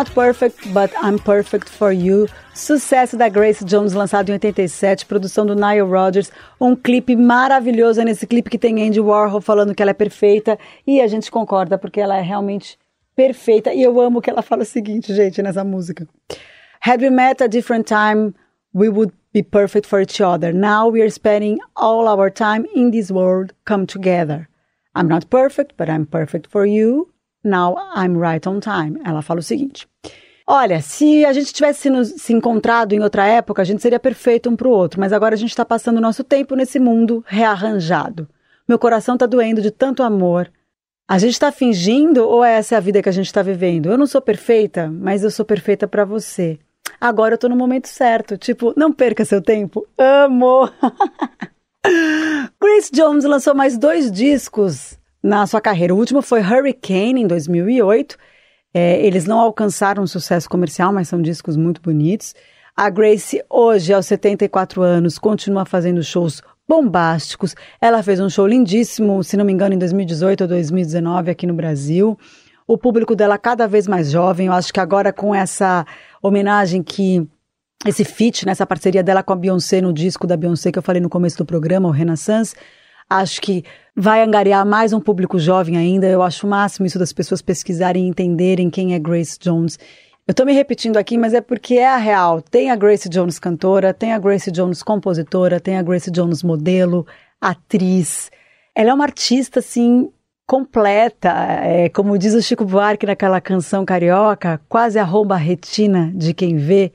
Not 0.00 0.12
Perfect, 0.14 0.72
But 0.72 0.92
I'm 1.02 1.18
Perfect 1.18 1.68
for 1.68 1.92
You. 1.92 2.26
Sucesso 2.54 3.18
da 3.18 3.28
Grace 3.28 3.62
Jones, 3.62 3.92
lançado 3.92 4.30
em 4.30 4.32
87, 4.32 5.04
produção 5.04 5.44
do 5.44 5.54
Nile 5.54 5.82
Rodgers. 5.82 6.32
Um 6.58 6.74
clipe 6.74 7.14
maravilhoso 7.14 8.00
é 8.00 8.04
nesse 8.06 8.26
clipe 8.26 8.48
que 8.48 8.56
tem 8.56 8.82
Andy 8.82 8.98
Warhol 8.98 9.42
falando 9.42 9.74
que 9.74 9.82
ela 9.82 9.90
é 9.90 9.94
perfeita. 9.94 10.58
E 10.86 11.02
a 11.02 11.06
gente 11.06 11.30
concorda, 11.30 11.76
porque 11.76 12.00
ela 12.00 12.16
é 12.16 12.22
realmente 12.22 12.78
perfeita. 13.14 13.74
E 13.74 13.82
eu 13.82 14.00
amo 14.00 14.22
que 14.22 14.30
ela 14.30 14.40
fala 14.40 14.62
o 14.62 14.64
seguinte, 14.64 15.14
gente, 15.14 15.42
nessa 15.42 15.62
música. 15.62 16.08
Had 16.82 17.02
we 17.02 17.10
met 17.10 17.42
a 17.42 17.46
different 17.46 17.86
time, 17.86 18.32
we 18.74 18.88
would 18.88 19.12
be 19.34 19.42
perfect 19.42 19.86
for 19.86 20.00
each 20.00 20.22
other. 20.22 20.50
Now 20.50 20.90
we 20.90 21.02
are 21.02 21.10
spending 21.10 21.58
all 21.76 22.08
our 22.08 22.30
time 22.30 22.66
in 22.74 22.90
this 22.90 23.10
world 23.10 23.52
come 23.66 23.84
together. 23.84 24.48
I'm 24.96 25.08
not 25.08 25.26
perfect, 25.26 25.74
but 25.76 25.90
I'm 25.90 26.06
perfect 26.06 26.50
for 26.50 26.64
you. 26.64 27.10
Now 27.44 27.76
I'm 27.96 28.18
right 28.18 28.46
on 28.48 28.60
time. 28.60 29.00
Ela 29.04 29.22
fala 29.22 29.40
o 29.40 29.42
seguinte. 29.42 29.88
Olha, 30.46 30.82
se 30.82 31.24
a 31.24 31.32
gente 31.32 31.52
tivesse 31.52 31.88
se 32.18 32.32
encontrado 32.32 32.92
em 32.92 33.00
outra 33.00 33.26
época, 33.26 33.62
a 33.62 33.64
gente 33.64 33.80
seria 33.80 34.00
perfeito 34.00 34.50
um 34.50 34.56
para 34.56 34.66
o 34.66 34.72
outro, 34.72 34.98
mas 34.98 35.12
agora 35.12 35.34
a 35.34 35.38
gente 35.38 35.50
está 35.50 35.64
passando 35.64 36.00
nosso 36.00 36.24
tempo 36.24 36.56
nesse 36.56 36.80
mundo 36.80 37.24
rearranjado. 37.26 38.28
Meu 38.68 38.78
coração 38.78 39.14
está 39.14 39.26
doendo 39.26 39.62
de 39.62 39.70
tanto 39.70 40.02
amor. 40.02 40.50
A 41.08 41.18
gente 41.18 41.32
está 41.32 41.52
fingindo 41.52 42.28
ou 42.28 42.44
essa 42.44 42.74
é 42.74 42.78
a 42.78 42.80
vida 42.80 43.02
que 43.02 43.08
a 43.08 43.12
gente 43.12 43.26
está 43.26 43.42
vivendo? 43.42 43.90
Eu 43.90 43.98
não 43.98 44.06
sou 44.06 44.20
perfeita, 44.20 44.88
mas 44.88 45.22
eu 45.24 45.30
sou 45.30 45.44
perfeita 45.44 45.88
para 45.88 46.04
você. 46.04 46.58
Agora 47.00 47.34
eu 47.34 47.38
tô 47.38 47.48
no 47.48 47.56
momento 47.56 47.88
certo. 47.88 48.36
Tipo, 48.36 48.74
não 48.76 48.92
perca 48.92 49.24
seu 49.24 49.40
tempo. 49.40 49.86
Amo! 49.96 50.68
Grace 52.60 52.90
Jones 52.92 53.24
lançou 53.24 53.54
mais 53.54 53.78
dois 53.78 54.10
discos 54.12 54.99
na 55.22 55.46
sua 55.46 55.60
carreira. 55.60 55.94
O 55.94 55.98
último 55.98 56.22
foi 56.22 56.40
Hurricane, 56.40 57.22
em 57.22 57.26
2008. 57.26 58.16
É, 58.72 59.04
eles 59.04 59.24
não 59.26 59.40
alcançaram 59.40 60.06
sucesso 60.06 60.48
comercial, 60.48 60.92
mas 60.92 61.08
são 61.08 61.20
discos 61.20 61.56
muito 61.56 61.80
bonitos. 61.80 62.34
A 62.76 62.88
Grace, 62.88 63.42
hoje, 63.50 63.92
aos 63.92 64.06
74 64.06 64.82
anos, 64.82 65.18
continua 65.18 65.64
fazendo 65.64 66.02
shows 66.02 66.40
bombásticos. 66.68 67.54
Ela 67.80 68.02
fez 68.02 68.20
um 68.20 68.30
show 68.30 68.46
lindíssimo, 68.46 69.24
se 69.24 69.36
não 69.36 69.44
me 69.44 69.52
engano, 69.52 69.74
em 69.74 69.78
2018 69.78 70.42
ou 70.42 70.48
2019 70.48 71.30
aqui 71.30 71.46
no 71.46 71.54
Brasil. 71.54 72.16
O 72.66 72.78
público 72.78 73.16
dela 73.16 73.36
cada 73.36 73.66
vez 73.66 73.88
mais 73.88 74.10
jovem. 74.10 74.46
Eu 74.46 74.52
acho 74.52 74.72
que 74.72 74.78
agora 74.78 75.12
com 75.12 75.34
essa 75.34 75.84
homenagem 76.22 76.82
que 76.82 77.28
esse 77.84 78.04
feat, 78.04 78.46
nessa 78.46 78.64
parceria 78.64 79.02
dela 79.02 79.22
com 79.22 79.32
a 79.32 79.36
Beyoncé 79.36 79.80
no 79.80 79.92
disco 79.92 80.26
da 80.26 80.36
Beyoncé 80.36 80.70
que 80.70 80.78
eu 80.78 80.82
falei 80.82 81.02
no 81.02 81.08
começo 81.08 81.38
do 81.38 81.44
programa, 81.44 81.88
o 81.88 81.90
Renaissance, 81.90 82.54
acho 83.10 83.42
que 83.42 83.64
vai 83.94 84.22
angariar 84.22 84.64
mais 84.64 84.92
um 84.92 85.00
público 85.00 85.38
jovem 85.38 85.76
ainda. 85.76 86.06
Eu 86.06 86.22
acho 86.22 86.46
o 86.46 86.50
máximo 86.50 86.86
isso 86.86 86.98
das 86.98 87.12
pessoas 87.12 87.42
pesquisarem 87.42 88.06
e 88.06 88.08
entenderem 88.08 88.70
quem 88.70 88.94
é 88.94 88.98
Grace 88.98 89.36
Jones. 89.38 89.78
Eu 90.28 90.32
tô 90.32 90.44
me 90.44 90.52
repetindo 90.52 90.96
aqui, 90.96 91.18
mas 91.18 91.34
é 91.34 91.40
porque 91.40 91.74
é 91.74 91.88
a 91.88 91.96
real. 91.96 92.40
Tem 92.40 92.70
a 92.70 92.76
Grace 92.76 93.08
Jones 93.08 93.40
cantora, 93.40 93.92
tem 93.92 94.12
a 94.12 94.18
Grace 94.18 94.50
Jones 94.52 94.80
compositora, 94.80 95.58
tem 95.58 95.76
a 95.76 95.82
Grace 95.82 96.08
Jones 96.08 96.44
modelo, 96.44 97.04
atriz. 97.40 98.30
Ela 98.72 98.90
é 98.90 98.94
uma 98.94 99.04
artista, 99.04 99.58
assim, 99.58 100.08
completa. 100.46 101.30
É, 101.64 101.88
como 101.88 102.16
diz 102.16 102.34
o 102.34 102.42
Chico 102.42 102.64
Buarque 102.64 103.06
naquela 103.06 103.40
canção 103.40 103.84
carioca, 103.84 104.60
quase 104.68 105.00
arromba 105.00 105.34
a 105.34 105.38
retina 105.38 106.12
de 106.14 106.32
quem 106.32 106.56
vê. 106.56 106.92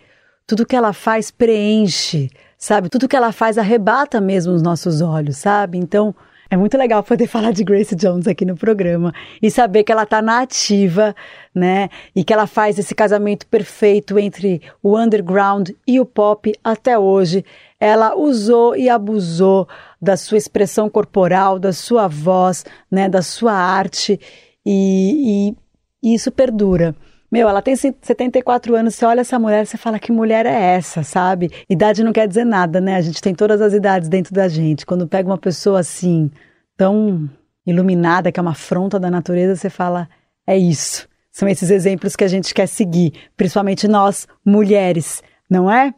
Tudo 0.47 0.65
que 0.65 0.75
ela 0.75 0.93
faz 0.93 1.29
preenche, 1.29 2.29
sabe? 2.65 2.89
Tudo 2.89 3.07
que 3.07 3.15
ela 3.15 3.31
faz 3.31 3.59
arrebata 3.59 4.19
mesmo 4.19 4.51
os 4.51 4.61
nossos 4.63 4.99
olhos, 4.99 5.37
sabe? 5.37 5.77
Então, 5.77 6.15
é 6.49 6.57
muito 6.57 6.75
legal 6.75 7.03
poder 7.03 7.27
falar 7.29 7.51
de 7.51 7.63
Grace 7.63 7.95
Jones 7.95 8.27
aqui 8.27 8.43
no 8.43 8.57
programa 8.57 9.13
e 9.39 9.51
saber 9.51 9.83
que 9.83 9.91
ela 9.91 10.01
está 10.01 10.19
na 10.19 10.41
ativa, 10.41 11.15
né? 11.53 11.89
E 12.15 12.23
que 12.23 12.33
ela 12.33 12.47
faz 12.47 12.79
esse 12.79 12.95
casamento 12.95 13.45
perfeito 13.45 14.17
entre 14.17 14.63
o 14.81 14.97
underground 14.97 15.69
e 15.87 15.99
o 15.99 16.05
pop 16.05 16.51
até 16.63 16.97
hoje. 16.97 17.45
Ela 17.79 18.15
usou 18.15 18.75
e 18.75 18.89
abusou 18.89 19.67
da 20.01 20.17
sua 20.17 20.39
expressão 20.39 20.89
corporal, 20.89 21.59
da 21.59 21.71
sua 21.71 22.07
voz, 22.07 22.65
né? 22.89 23.07
Da 23.07 23.21
sua 23.21 23.53
arte 23.53 24.19
e, 24.65 25.51
e, 25.51 25.55
e 26.01 26.15
isso 26.15 26.31
perdura. 26.31 26.95
Meu, 27.35 27.49
ela 27.49 27.61
tem 27.61 27.75
74 27.75 28.73
anos, 28.77 28.95
você 28.95 29.05
olha 29.05 29.19
essa 29.19 29.37
mulher, 29.37 29.67
você 29.67 29.75
fala 29.75 29.99
que 29.99 30.09
mulher 30.09 30.45
é 30.45 30.57
essa, 30.77 31.03
sabe? 31.03 31.51
Idade 31.69 32.01
não 32.01 32.13
quer 32.13 32.29
dizer 32.29 32.45
nada, 32.45 32.79
né? 32.79 32.95
A 32.95 33.01
gente 33.01 33.21
tem 33.21 33.35
todas 33.35 33.59
as 33.59 33.73
idades 33.73 34.07
dentro 34.07 34.33
da 34.33 34.47
gente. 34.47 34.85
Quando 34.85 35.05
pega 35.05 35.27
uma 35.27 35.37
pessoa 35.37 35.81
assim, 35.81 36.31
tão 36.77 37.29
iluminada, 37.67 38.31
que 38.31 38.39
é 38.39 38.41
uma 38.41 38.51
afronta 38.51 38.97
da 38.97 39.11
natureza, 39.11 39.53
você 39.53 39.69
fala, 39.69 40.07
é 40.47 40.57
isso. 40.57 41.09
São 41.29 41.45
esses 41.49 41.69
exemplos 41.69 42.15
que 42.15 42.23
a 42.23 42.27
gente 42.29 42.53
quer 42.53 42.67
seguir, 42.67 43.11
principalmente 43.35 43.85
nós, 43.85 44.25
mulheres, 44.45 45.21
não 45.49 45.69
é? 45.69 45.93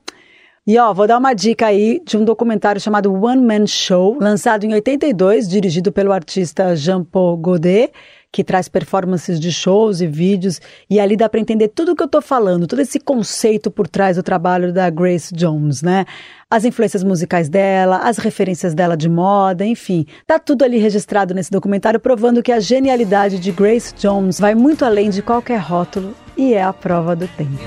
E 0.66 0.76
ó, 0.80 0.92
vou 0.92 1.06
dar 1.06 1.20
uma 1.20 1.36
dica 1.36 1.68
aí 1.68 2.02
de 2.04 2.18
um 2.18 2.26
documentário 2.26 2.82
chamado 2.82 3.14
One 3.14 3.44
Man 3.44 3.68
Show, 3.68 4.18
lançado 4.20 4.64
em 4.66 4.74
82, 4.74 5.48
dirigido 5.48 5.92
pelo 5.92 6.12
artista 6.12 6.76
Jean-Paul 6.76 7.38
Godet, 7.38 7.94
que 8.32 8.44
traz 8.44 8.68
performances 8.68 9.40
de 9.40 9.52
shows 9.52 10.02
e 10.02 10.08
vídeos, 10.08 10.60
e 10.90 11.00
ali 11.00 11.16
dá 11.16 11.28
para 11.30 11.40
entender 11.40 11.70
tudo 11.70 11.92
o 11.92 11.96
que 11.96 12.04
eu 12.04 12.08
tô 12.08 12.22
falando, 12.22 12.68
todo 12.68 12.80
esse 12.80 13.00
conceito 13.00 13.72
por 13.72 13.88
trás 13.88 14.18
do 14.18 14.24
trabalho 14.24 14.72
da 14.74 14.90
Grace 14.90 15.34
Jones, 15.34 15.82
né? 15.82 16.06
As 16.50 16.64
influências 16.64 17.04
musicais 17.04 17.50
dela, 17.50 17.98
as 18.04 18.18
referências 18.18 18.74
dela 18.74 18.96
de 18.96 19.10
moda, 19.10 19.66
enfim, 19.66 20.06
tá 20.26 20.40
tudo 20.40 20.64
ali 20.64 20.78
registrado 20.78 21.34
nesse 21.34 21.52
documentário 21.52 22.00
provando 22.00 22.44
que 22.44 22.52
a 22.52 22.60
genialidade 22.60 23.40
de 23.40 23.52
Grace 23.52 23.94
Jones 23.96 24.40
vai 24.40 24.56
muito 24.56 24.86
além 24.86 25.10
de 25.10 25.22
qualquer 25.22 25.60
rótulo 25.60 26.14
e 26.38 26.54
é 26.54 26.64
a 26.64 26.72
prova 26.72 27.16
do 27.16 27.28
tempo. 27.30 27.58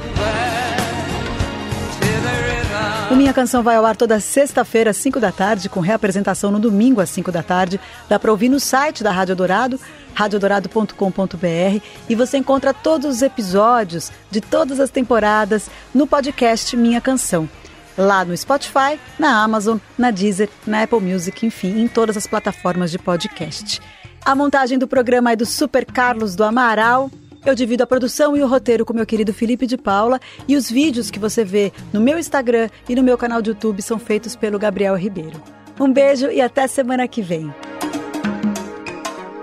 O 3.11 3.17
Minha 3.17 3.33
Canção 3.33 3.61
vai 3.61 3.75
ao 3.75 3.85
ar 3.85 3.97
toda 3.97 4.21
sexta-feira, 4.21 4.91
às 4.91 4.97
5 4.99 5.19
da 5.19 5.33
tarde, 5.33 5.69
com 5.69 5.81
reapresentação 5.81 6.53
no 6.53 6.61
domingo, 6.61 7.01
às 7.01 7.11
5 7.11 7.33
da 7.33 7.43
tarde. 7.43 7.81
Dá 8.09 8.21
para 8.21 8.31
ouvir 8.31 8.49
no 8.49 8.61
site 8.61 9.03
da 9.03 9.11
Rádio 9.11 9.35
Dourado, 9.35 9.81
radiodorado.com.br 10.15 11.85
e 12.09 12.15
você 12.15 12.39
encontra 12.39 12.75
todos 12.75 13.17
os 13.17 13.23
episódios 13.23 14.11
de 14.31 14.41
todas 14.41 14.81
as 14.81 14.91
temporadas 14.91 15.71
no 15.95 16.07
podcast 16.07 16.77
Minha 16.77 17.01
Canção. 17.01 17.49
Lá 17.97 18.25
no 18.25 18.37
Spotify, 18.37 18.99
na 19.19 19.43
Amazon, 19.43 19.79
na 19.99 20.11
Deezer, 20.11 20.49
na 20.67 20.83
Apple 20.83 21.01
Music, 21.01 21.45
enfim, 21.45 21.81
em 21.81 21.89
todas 21.89 22.17
as 22.17 22.27
plataformas 22.27 22.91
de 22.91 22.99
podcast. 22.99 23.81
A 24.25 24.35
montagem 24.35 24.79
do 24.79 24.87
programa 24.87 25.33
é 25.33 25.37
do 25.37 25.47
Super 25.47 25.85
Carlos 25.85 26.37
do 26.37 26.45
Amaral. 26.45 27.11
Eu 27.45 27.55
divido 27.55 27.83
a 27.83 27.87
produção 27.87 28.37
e 28.37 28.43
o 28.43 28.47
roteiro 28.47 28.85
com 28.85 28.93
meu 28.93 29.07
querido 29.07 29.33
Felipe 29.33 29.67
de 29.67 29.79
Paula 29.79 30.21
e 30.47 30.57
os 30.57 30.71
vídeos 30.71 31.11
que 31.11 31.19
você 31.19 31.43
vê 31.43 31.73
no 31.93 32.01
meu 32.01 32.19
Instagram 32.19 32.69
e 32.89 32.95
no 32.95 33.03
meu 33.03 33.17
canal 33.17 33.41
de 33.41 33.51
YouTube 33.51 33.81
são 33.81 33.99
feitos 33.99 34.37
pelo 34.37 34.59
Gabriel 34.59 34.95
Ribeiro. 34.95 35.43
Um 35.81 35.91
beijo 35.91 36.27
e 36.27 36.43
até 36.43 36.67
semana 36.67 37.09
que 37.09 37.23
vem. 37.23 37.53